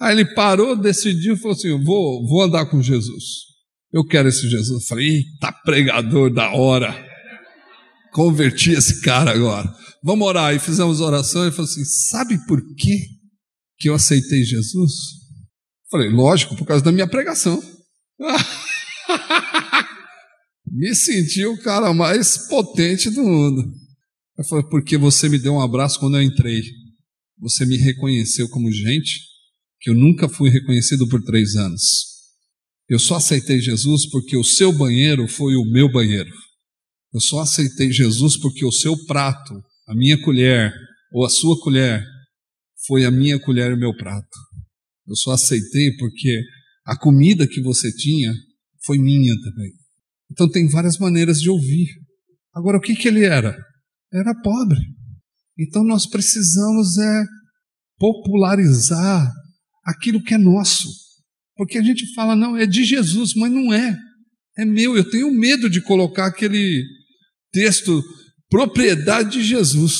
[0.00, 3.24] Aí ele parou, decidiu falou assim: vou, vou andar com Jesus.
[3.92, 4.82] Eu quero esse Jesus.
[4.82, 7.08] Eu falei: eita, pregador da hora.
[8.12, 9.72] Converti esse cara agora.
[10.02, 10.54] Vamos orar.
[10.54, 11.42] E fizemos oração.
[11.42, 13.06] Ele falou assim: sabe por que,
[13.78, 14.92] que eu aceitei Jesus?
[15.84, 17.62] Eu falei: lógico, por causa da minha pregação.
[20.72, 23.62] Me senti o cara mais potente do mundo.
[24.38, 26.62] Eu falei: porque você me deu um abraço quando eu entrei
[27.40, 29.22] você me reconheceu como gente
[29.80, 31.80] que eu nunca fui reconhecido por três anos.
[32.86, 36.30] Eu só aceitei Jesus porque o seu banheiro foi o meu banheiro.
[37.14, 39.54] Eu só aceitei Jesus porque o seu prato,
[39.90, 40.72] a minha colher
[41.12, 42.00] ou a sua colher
[42.86, 44.38] foi a minha colher e o meu prato.
[45.06, 46.40] Eu só aceitei porque
[46.86, 48.32] a comida que você tinha
[48.84, 49.72] foi minha também.
[50.30, 51.88] Então tem várias maneiras de ouvir.
[52.54, 53.56] Agora, o que, que ele era?
[54.12, 54.78] Era pobre.
[55.58, 57.24] Então nós precisamos é
[57.98, 59.28] popularizar
[59.84, 60.88] aquilo que é nosso.
[61.56, 63.98] Porque a gente fala, não, é de Jesus, mas não é.
[64.56, 64.96] É meu.
[64.96, 66.84] Eu tenho medo de colocar aquele
[67.52, 68.00] texto,
[68.50, 69.94] propriedade de Jesus.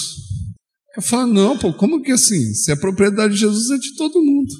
[0.96, 2.52] Eu falo, não, pô, como que assim?
[2.52, 4.52] Se é propriedade de Jesus, é de todo mundo.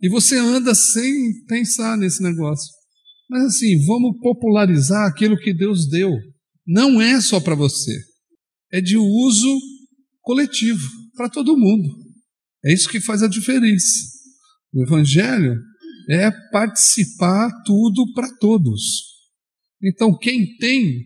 [0.00, 2.68] E você anda sem pensar nesse negócio.
[3.30, 6.12] Mas assim, vamos popularizar aquilo que Deus deu.
[6.66, 7.96] Não é só para você.
[8.72, 9.58] É de uso
[10.20, 11.88] coletivo, para todo mundo.
[12.64, 14.12] É isso que faz a diferença.
[14.74, 15.56] O Evangelho
[16.10, 18.80] é participar tudo para todos.
[19.82, 21.04] Então, quem tem,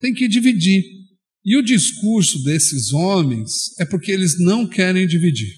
[0.00, 0.82] tem que dividir.
[1.44, 3.50] E o discurso desses homens
[3.80, 5.52] é porque eles não querem dividir.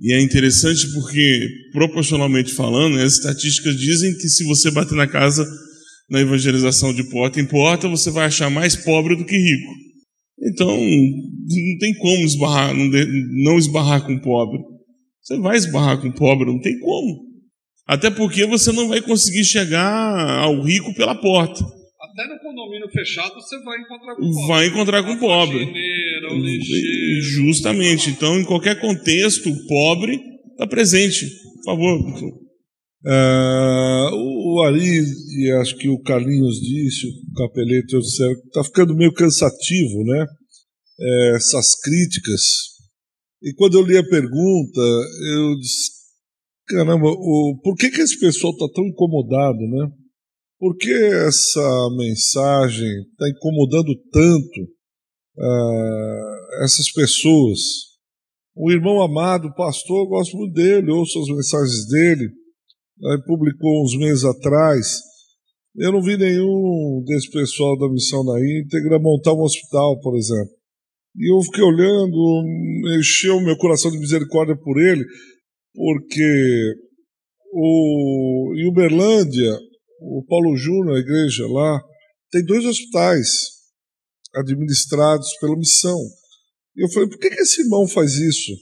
[0.00, 5.46] E é interessante porque, proporcionalmente falando, as estatísticas dizem que se você bater na casa
[6.08, 9.72] na evangelização de porta em porta, você vai achar mais pobre do que rico.
[10.42, 14.58] Então, não tem como esbarrar, não, esbarrar com pobre.
[15.22, 17.30] Você vai esbarrar com pobre, não tem como.
[17.86, 21.62] Até porque você não vai conseguir chegar ao rico pela porta.
[22.20, 24.46] Até no condomínio fechado você vai encontrar com o pobre.
[24.46, 25.72] Vai encontrar com o pobre.
[27.22, 28.10] Justamente.
[28.10, 31.26] Então, em qualquer contexto, o pobre está presente.
[31.56, 31.98] Por favor.
[33.06, 35.02] Uh, o Ari,
[35.38, 40.26] e acho que o Carlinhos disse, o Capeleto disseram que está ficando meio cansativo, né?
[41.00, 42.42] É, essas críticas.
[43.42, 44.80] E quando eu li a pergunta,
[45.38, 45.90] eu disse:
[46.68, 49.99] caramba, o, por que, que esse pessoal está tão incomodado, né?
[50.60, 54.60] Por que essa mensagem está incomodando tanto
[55.38, 57.58] uh, essas pessoas?
[58.54, 62.28] O irmão amado, o pastor, eu gosto muito dele, ouço as mensagens dele
[63.26, 64.86] publicou uns meses atrás.
[65.76, 70.52] Eu não vi nenhum desse pessoal da missão da íntegra montar um hospital, por exemplo.
[71.16, 72.44] E eu fiquei olhando,
[72.98, 75.04] encheu o meu coração de misericórdia por ele,
[75.74, 76.74] porque
[77.52, 79.58] o, em Uberlândia,
[80.00, 81.80] o Paulo Júnior, a igreja lá,
[82.30, 83.28] tem dois hospitais
[84.34, 85.98] administrados pela missão.
[86.76, 88.52] E eu falei, por que, que esse irmão faz isso?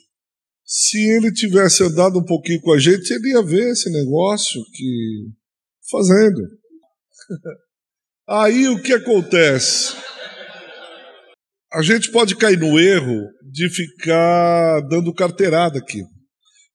[0.69, 5.31] se ele tivesse andado um pouquinho com a gente, ele ia ver esse negócio que
[5.91, 6.43] fazendo.
[8.29, 9.97] Aí o que acontece?
[11.73, 16.03] A gente pode cair no erro de ficar dando carteirada aqui.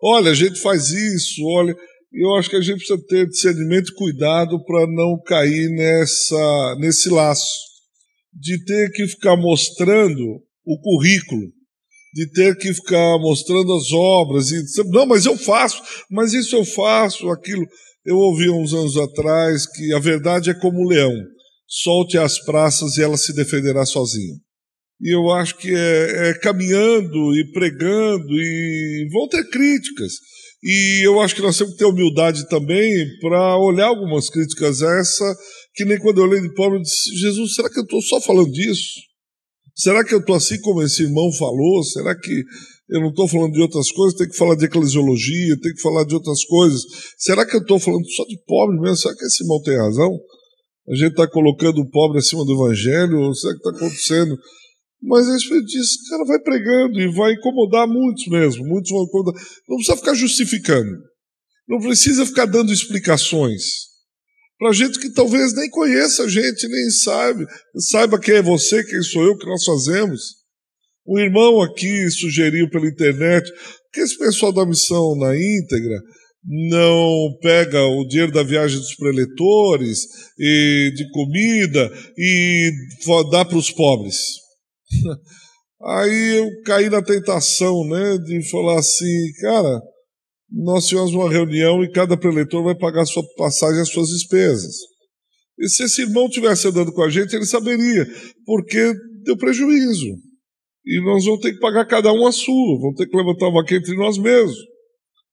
[0.01, 1.75] Olha, a gente faz isso, olha.
[2.13, 7.09] Eu acho que a gente precisa ter discernimento e cuidado para não cair nessa, nesse
[7.09, 7.73] laço
[8.31, 10.23] de ter que ficar mostrando
[10.65, 11.41] o currículo,
[12.13, 16.63] de ter que ficar mostrando as obras e não, mas eu faço, mas isso eu
[16.63, 17.65] faço, aquilo.
[18.05, 21.13] Eu ouvi uns anos atrás que a verdade é como o leão,
[21.67, 24.35] solte as praças e ela se defenderá sozinha.
[25.01, 30.13] E eu acho que é, é caminhando e pregando e vão ter críticas.
[30.63, 35.35] E eu acho que nós temos que ter humildade também para olhar algumas críticas essa,
[35.75, 38.21] que nem quando eu olhei de pobre, eu disse, Jesus, será que eu estou só
[38.21, 39.01] falando disso?
[39.75, 41.83] Será que eu estou assim como esse irmão falou?
[41.83, 42.43] Será que
[42.89, 44.17] eu não estou falando de outras coisas?
[44.17, 46.81] Tem que falar de eclesiologia, tem que falar de outras coisas.
[47.17, 48.95] Será que eu estou falando só de pobre mesmo?
[48.95, 50.17] Será que esse irmão tem razão?
[50.87, 53.33] A gente está colocando o pobre acima do evangelho?
[53.35, 54.37] Será que está acontecendo?
[55.05, 58.65] Mas a Espírito diz, cara, vai pregando e vai incomodar muitos mesmo.
[58.65, 59.33] Muitos vão incomodar.
[59.67, 60.97] Não precisa ficar justificando.
[61.67, 63.63] Não precisa ficar dando explicações.
[64.57, 67.45] Para gente que talvez nem conheça a gente, nem saiba,
[67.91, 70.21] saiba quem é você, quem sou eu, o que nós fazemos.
[71.05, 73.51] Um irmão aqui sugeriu pela internet
[73.91, 76.01] que esse pessoal da missão na íntegra
[76.45, 79.99] não pega o dinheiro da viagem dos preletores
[80.39, 82.71] e de comida e
[83.31, 84.42] dá para os pobres.
[85.85, 89.81] Aí eu caí na tentação, né, de falar assim, cara,
[90.49, 94.07] nós tivemos uma reunião e cada preletor vai pagar a sua passagem e as suas
[94.09, 94.75] despesas.
[95.59, 98.07] E se esse irmão tivesse andando com a gente, ele saberia,
[98.45, 100.07] porque deu prejuízo.
[100.85, 103.61] E nós vamos ter que pagar cada um a sua, vamos ter que levantar uma
[103.61, 104.57] aqui entre nós mesmos.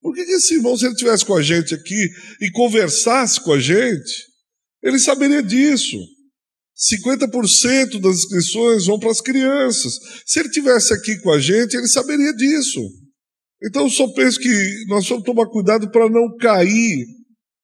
[0.01, 2.09] Por que, que esse irmão, se ele estivesse com a gente aqui
[2.41, 4.25] e conversasse com a gente,
[4.81, 5.97] ele saberia disso.
[6.81, 9.93] 50% das inscrições vão para as crianças.
[10.25, 12.81] Se ele tivesse aqui com a gente, ele saberia disso.
[13.63, 17.05] Então eu só penso que nós vamos tomar cuidado para não cair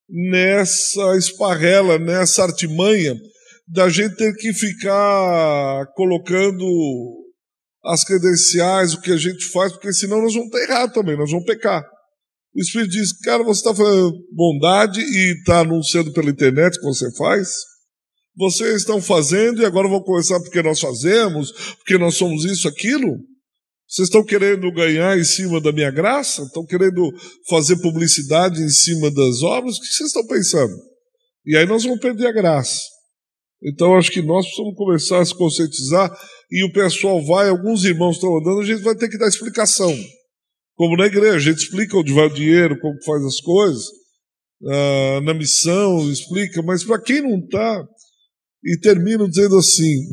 [0.08, 3.16] nessa esparrela, nessa artimanha
[3.66, 6.64] da gente ter que ficar colocando
[7.84, 11.44] as credenciais, o que a gente faz, porque senão nós vamos errado também, nós vamos
[11.44, 11.84] pecar.
[12.54, 17.14] O Espírito diz, cara, você está fazendo bondade e está anunciando pela internet que você
[17.16, 17.48] faz?
[18.38, 23.18] Vocês estão fazendo e agora vão começar porque nós fazemos, porque nós somos isso, aquilo?
[23.88, 26.42] Vocês estão querendo ganhar em cima da minha graça?
[26.42, 27.10] Estão querendo
[27.48, 29.76] fazer publicidade em cima das obras?
[29.76, 30.72] O que vocês estão pensando?
[31.44, 32.80] E aí nós vamos perder a graça.
[33.60, 36.16] Então acho que nós precisamos começar a se conscientizar
[36.48, 39.92] e o pessoal vai, alguns irmãos estão andando, a gente vai ter que dar explicação.
[40.76, 43.84] Como na igreja, a gente explica onde vai o dinheiro, como faz as coisas,
[44.64, 47.84] ah, na missão, explica, mas para quem não está,
[48.68, 50.04] e termino dizendo assim: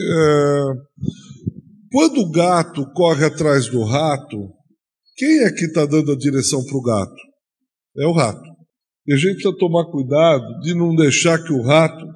[0.00, 0.62] é,
[1.92, 4.50] quando o gato corre atrás do rato,
[5.16, 7.22] quem é que está dando a direção para o gato?
[7.98, 8.50] É o rato.
[9.06, 12.06] E a gente precisa tomar cuidado de não deixar que o rato,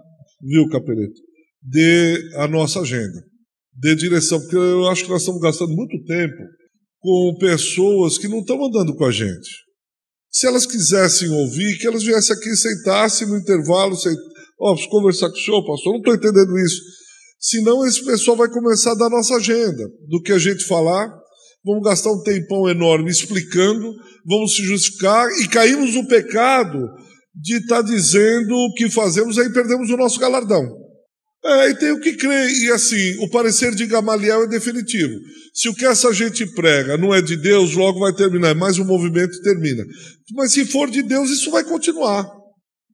[0.42, 1.20] viu, Capeleto,
[1.62, 3.22] dê a nossa agenda,
[3.74, 6.42] dê direção, porque eu acho que nós estamos gastando muito tempo
[7.00, 9.50] com pessoas que não estão andando com a gente.
[10.30, 13.94] Se elas quisessem ouvir, que elas viessem aqui sentassem no intervalo,
[14.58, 16.80] Ó, oh, conversar com o senhor, pastor, não estou entendendo isso.
[17.38, 21.08] Senão esse pessoal vai começar a dar nossa agenda, do que a gente falar,
[21.64, 23.92] vamos gastar um tempão enorme explicando,
[24.24, 26.78] vamos se justificar e caímos no pecado
[27.34, 30.86] de estar tá dizendo o que fazemos, aí perdemos o nosso galardão.
[31.44, 32.50] É, e tenho que crer.
[32.50, 35.14] E assim, o parecer de Gamaliel é definitivo.
[35.54, 38.48] Se o que essa gente prega não é de Deus, logo vai terminar.
[38.48, 39.84] É mais um movimento termina.
[40.34, 42.28] Mas se for de Deus, isso vai continuar.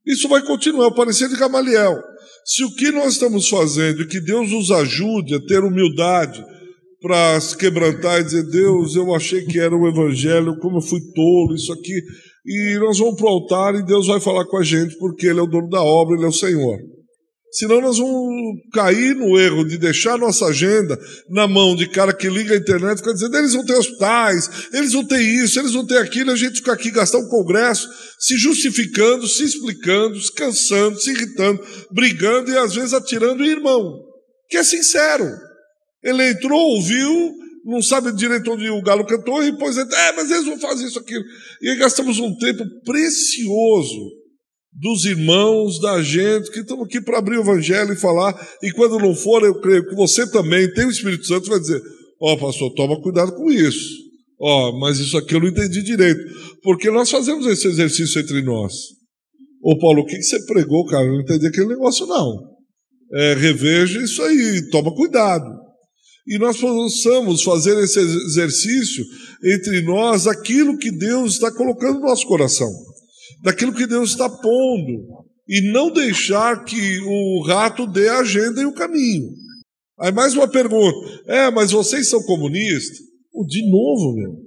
[0.05, 1.97] Isso vai continuar, o parecer de Gamaliel.
[2.45, 6.43] Se o que nós estamos fazendo e que Deus nos ajude a ter humildade
[7.01, 10.99] para se quebrantar e dizer, Deus, eu achei que era o evangelho, como eu fui
[11.13, 12.01] tolo, isso aqui.
[12.45, 15.39] E nós vamos para o altar e Deus vai falar com a gente, porque Ele
[15.39, 16.77] é o dono da obra, Ele é o Senhor.
[17.53, 20.99] Senão nós vamos cair no erro de deixar nossa agenda
[21.29, 24.49] na mão de cara que liga a internet e fica dizendo, eles vão ter hospitais,
[24.73, 27.87] eles vão ter isso, eles vão ter aquilo, a gente fica aqui gastar um congresso,
[28.17, 33.99] se justificando, se explicando, se cansando, se irritando, brigando e às vezes atirando o irmão,
[34.49, 35.29] que é sincero.
[36.03, 37.33] Ele entrou, ouviu,
[37.65, 40.97] não sabe direito onde o galo cantou e depois é, mas eles vão fazer isso,
[40.97, 41.23] aquilo.
[41.61, 44.22] E aí gastamos um tempo precioso
[44.75, 48.99] dos irmãos, da gente, que estamos aqui para abrir o evangelho e falar, e quando
[48.99, 51.81] não for, eu creio que você também tem o Espírito Santo vai dizer,
[52.21, 54.01] ó oh, pastor, toma cuidado com isso.
[54.39, 56.19] Ó, oh, mas isso aqui eu não entendi direito.
[56.63, 58.73] Porque nós fazemos esse exercício entre nós.
[59.61, 61.05] Ô Paulo, o que você pregou, cara?
[61.05, 62.39] Eu não entendi aquele negócio, não.
[63.15, 65.45] é, reveja isso aí, toma cuidado.
[66.27, 69.05] E nós possamos fazer esse exercício
[69.43, 72.69] entre nós, aquilo que Deus está colocando no nosso coração,
[73.43, 78.65] daquilo que Deus está pondo, e não deixar que o rato dê a agenda e
[78.65, 79.29] o caminho.
[79.99, 82.99] Aí mais uma pergunta: é, mas vocês são comunistas?
[83.33, 84.43] Oh, de novo, meu.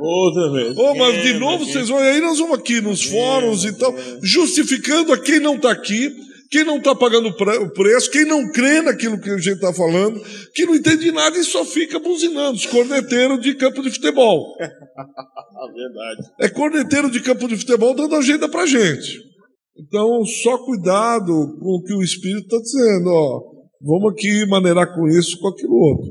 [0.00, 0.76] Outra vez.
[0.76, 1.98] Oh, mas de novo vocês vão.
[1.98, 6.14] Aí nós vamos aqui nos fóruns e tal, justificando a quem não está aqui,
[6.54, 10.22] quem não está pagando o preço, quem não crê naquilo que a gente está falando,
[10.54, 14.54] que não entende nada e só fica buzinando, os corneteiros de campo de futebol.
[15.74, 16.30] Verdade.
[16.40, 19.18] É corneteiro de campo de futebol dando agenda para gente.
[19.76, 23.40] Então, só cuidado com o que o Espírito está dizendo, ó.
[23.82, 26.06] Vamos aqui maneirar com isso, com aquilo outro.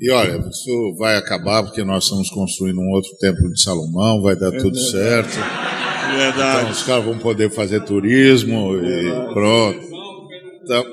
[0.00, 4.34] E olha, isso vai acabar porque nós estamos construindo um outro templo de Salomão, vai
[4.34, 4.90] dar é tudo verdade.
[5.30, 5.81] certo.
[6.16, 6.60] Verdade.
[6.60, 9.30] Então os caras vão poder fazer turismo verdade.
[9.30, 9.92] e pronto.
[10.62, 10.84] Então,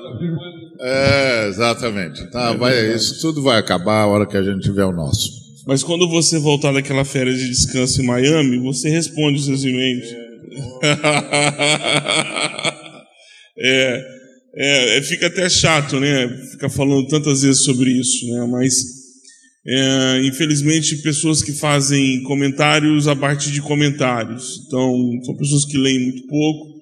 [0.80, 2.30] é, exatamente.
[2.30, 5.30] Tá, vai, isso tudo vai acabar a hora que a gente tiver o nosso.
[5.66, 10.06] Mas quando você voltar daquela férias de descanso em Miami, você responde os seus e-mails.
[13.62, 14.02] É,
[14.56, 16.26] é, é, fica até chato, né?
[16.50, 18.48] Ficar falando tantas vezes sobre isso, né?
[18.50, 18.74] Mas
[19.66, 24.62] é, infelizmente, pessoas que fazem comentários a partir de comentários.
[24.66, 24.92] Então,
[25.24, 26.80] são pessoas que leem muito pouco.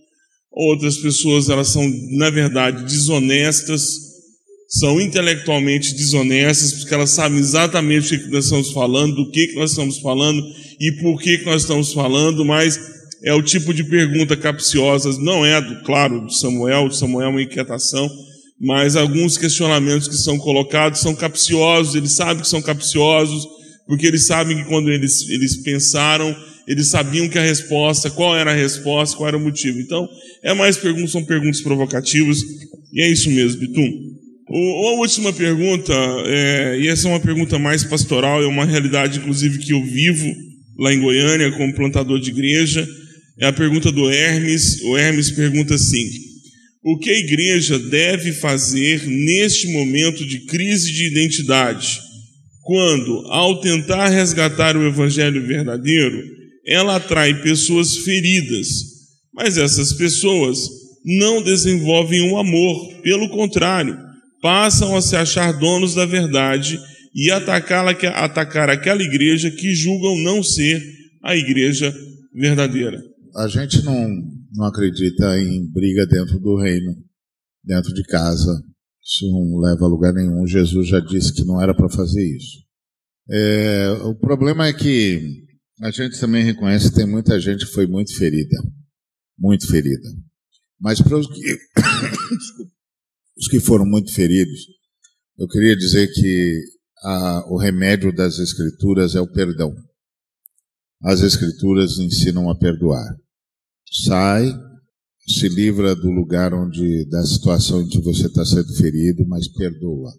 [0.50, 3.82] Outras pessoas, elas são, na verdade, desonestas,
[4.68, 9.70] são intelectualmente desonestas, porque elas sabem exatamente o que nós estamos falando, do que, nós
[9.70, 10.42] estamos falando
[10.78, 12.78] e por que, nós estamos falando, mas
[13.24, 17.42] é o tipo de pergunta capciosa, não é, do, claro, do Samuel, Samuel é uma
[17.42, 18.08] inquietação,
[18.60, 23.46] mas alguns questionamentos que são colocados são capciosos, eles sabem que são capciosos,
[23.86, 26.34] porque eles sabem que quando eles, eles pensaram,
[26.66, 29.80] eles sabiam que a resposta, qual era a resposta, qual era o motivo.
[29.80, 30.08] Então,
[30.42, 32.38] é mais perguntas, são perguntas provocativas,
[32.92, 33.88] e é isso mesmo, Bitum.
[34.50, 35.92] O, a última pergunta,
[36.26, 40.26] é, e essa é uma pergunta mais pastoral, é uma realidade, inclusive, que eu vivo
[40.78, 42.86] lá em Goiânia como plantador de igreja,
[43.40, 44.80] é a pergunta do Hermes.
[44.82, 46.10] O Hermes pergunta assim:
[46.82, 52.00] o que a igreja deve fazer neste momento de crise de identidade,
[52.62, 56.22] quando, ao tentar resgatar o evangelho verdadeiro,
[56.66, 58.68] ela atrai pessoas feridas,
[59.32, 60.58] mas essas pessoas
[61.04, 63.96] não desenvolvem o um amor, pelo contrário,
[64.42, 66.78] passam a se achar donos da verdade
[67.14, 70.82] e atacar, atacar aquela igreja que julgam não ser
[71.22, 71.94] a igreja
[72.34, 73.02] verdadeira.
[73.34, 76.96] A gente não não acredita em briga dentro do reino,
[77.62, 78.52] dentro de casa.
[79.02, 80.46] Isso não leva a lugar nenhum.
[80.46, 82.58] Jesus já disse que não era para fazer isso.
[83.30, 85.44] É, o problema é que
[85.80, 88.56] a gente também reconhece que tem muita gente que foi muito ferida.
[89.38, 90.08] Muito ferida.
[90.80, 91.58] Mas para os que,
[93.36, 94.60] os que foram muito feridos,
[95.38, 96.62] eu queria dizer que
[97.02, 99.74] a, o remédio das Escrituras é o perdão.
[101.02, 103.16] As Escrituras ensinam a perdoar
[104.04, 104.52] sai,
[105.26, 110.10] se livra do lugar onde, da situação em que você está sendo ferido, mas perdoa.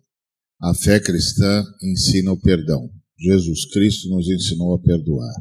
[0.61, 2.89] A fé cristã ensina o perdão.
[3.17, 5.33] Jesus Cristo nos ensinou a perdoar.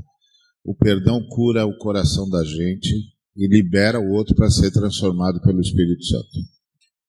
[0.65, 2.95] O perdão cura o coração da gente
[3.37, 6.29] e libera o outro para ser transformado pelo Espírito Santo.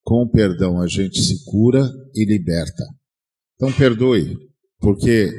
[0.04, 2.84] Com o perdão a gente se cura e liberta.
[3.56, 4.38] Então perdoe,
[4.80, 5.30] porque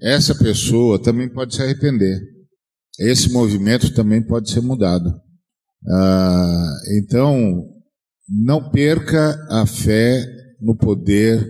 [0.00, 2.20] essa pessoa também pode se arrepender.
[2.98, 5.08] Esse movimento também pode ser mudado.
[5.86, 7.64] Ah, então,
[8.28, 10.24] não perca a fé
[10.60, 11.46] no poder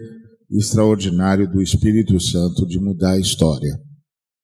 [0.51, 3.79] extraordinário do Espírito Santo de mudar a história,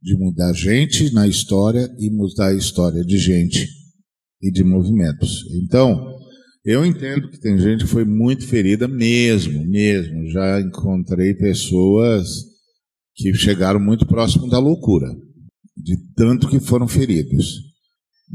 [0.03, 3.69] de mudar gente na história e mudar a história de gente
[4.43, 5.45] e de movimentos.
[5.63, 6.15] Então,
[6.65, 10.29] eu entendo que tem gente que foi muito ferida mesmo, mesmo.
[10.31, 12.27] Já encontrei pessoas
[13.15, 15.07] que chegaram muito próximo da loucura,
[15.77, 17.74] de tanto que foram feridos.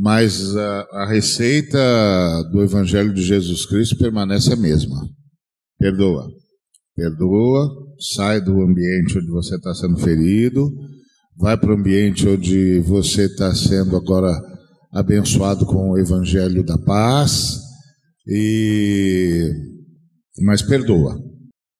[0.01, 1.77] Mas a, a receita
[2.53, 4.95] do Evangelho de Jesus Cristo permanece a mesma.
[5.77, 6.25] Perdoa.
[6.95, 7.69] Perdoa,
[8.15, 10.71] sai do ambiente onde você está sendo ferido,
[11.37, 14.33] vai para o ambiente onde você está sendo agora
[14.93, 17.59] abençoado com o Evangelho da paz,
[18.25, 19.51] e
[20.41, 21.17] mas perdoa,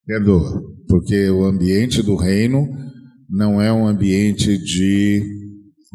[0.05, 2.67] perdoa, porque o ambiente do reino
[3.29, 5.23] não é um ambiente de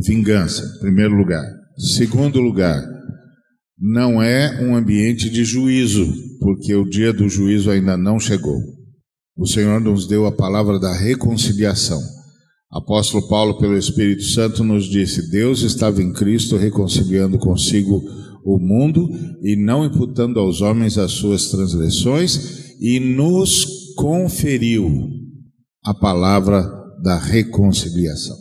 [0.07, 1.45] vingança, em primeiro lugar.
[1.77, 2.83] Segundo lugar,
[3.79, 6.07] não é um ambiente de juízo,
[6.41, 8.59] porque o dia do juízo ainda não chegou.
[9.37, 12.01] O Senhor nos deu a palavra da reconciliação.
[12.71, 18.03] Apóstolo Paulo, pelo Espírito Santo, nos disse: Deus estava em Cristo reconciliando consigo
[18.45, 19.09] o mundo
[19.43, 25.09] e não imputando aos homens as suas transgressões, e nos conferiu
[25.85, 26.63] a palavra
[27.03, 28.37] da reconciliação.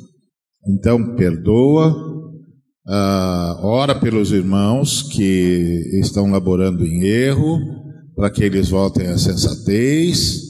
[0.68, 2.13] Então, perdoa,
[2.88, 7.60] uh, ora pelos irmãos que estão laborando em erro,
[8.16, 10.42] para que eles voltem à sensatez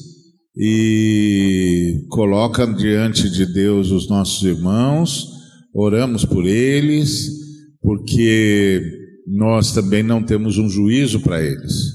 [0.56, 5.28] e coloca diante de Deus os nossos irmãos,
[5.74, 7.30] oramos por eles,
[7.82, 8.82] porque
[9.28, 11.94] nós também não temos um juízo para eles.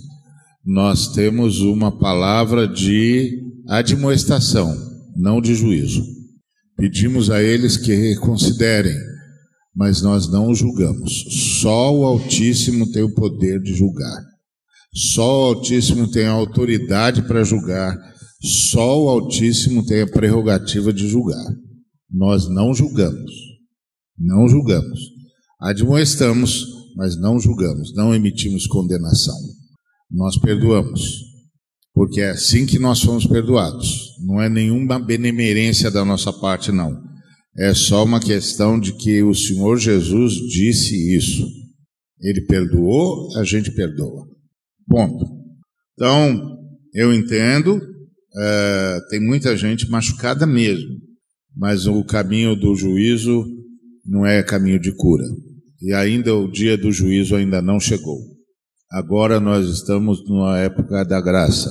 [0.65, 4.75] Nós temos uma palavra de admoestação,
[5.17, 6.03] não de juízo.
[6.77, 8.97] Pedimos a eles que reconsiderem,
[9.79, 11.25] mas nós não os julgamos.
[11.61, 14.25] Só o Altíssimo tem o poder de julgar.
[14.93, 17.97] Só o Altíssimo tem a autoridade para julgar.
[18.43, 21.47] Só o Altíssimo tem a prerrogativa de julgar.
[22.11, 23.31] Nós não julgamos.
[24.19, 24.99] Não julgamos.
[25.61, 26.67] Admoestamos,
[26.97, 27.95] mas não julgamos.
[27.95, 29.39] Não emitimos condenação.
[30.11, 31.23] Nós perdoamos.
[31.95, 34.17] Porque é assim que nós fomos perdoados.
[34.27, 37.08] Não é nenhuma benemerência da nossa parte, não.
[37.59, 41.45] É só uma questão de que o Senhor Jesus disse isso.
[42.21, 44.29] Ele perdoou, a gente perdoa.
[44.87, 45.27] Ponto.
[45.95, 46.57] Então,
[46.95, 47.81] eu entendo,
[48.37, 50.89] é, tem muita gente machucada mesmo,
[51.57, 53.45] mas o caminho do juízo
[54.07, 55.25] não é caminho de cura.
[55.83, 58.19] E ainda o dia do juízo ainda não chegou.
[58.91, 61.71] Agora nós estamos numa época da graça.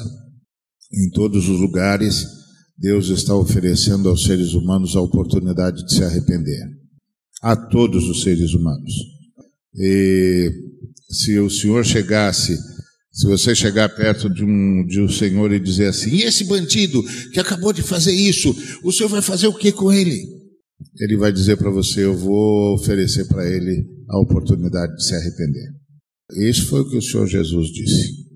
[0.94, 2.26] Em todos os lugares,
[2.78, 6.62] Deus está oferecendo aos seres humanos a oportunidade de se arrepender.
[7.42, 8.94] A todos os seres humanos.
[9.76, 10.52] E
[11.10, 12.58] se o Senhor chegasse
[13.18, 17.04] se você chegar perto de um, de um senhor e dizer assim, e esse bandido
[17.34, 20.24] que acabou de fazer isso, o senhor vai fazer o que com ele?
[21.00, 25.68] Ele vai dizer para você, eu vou oferecer para ele a oportunidade de se arrepender.
[26.48, 28.27] Isso foi o que o Senhor Jesus disse.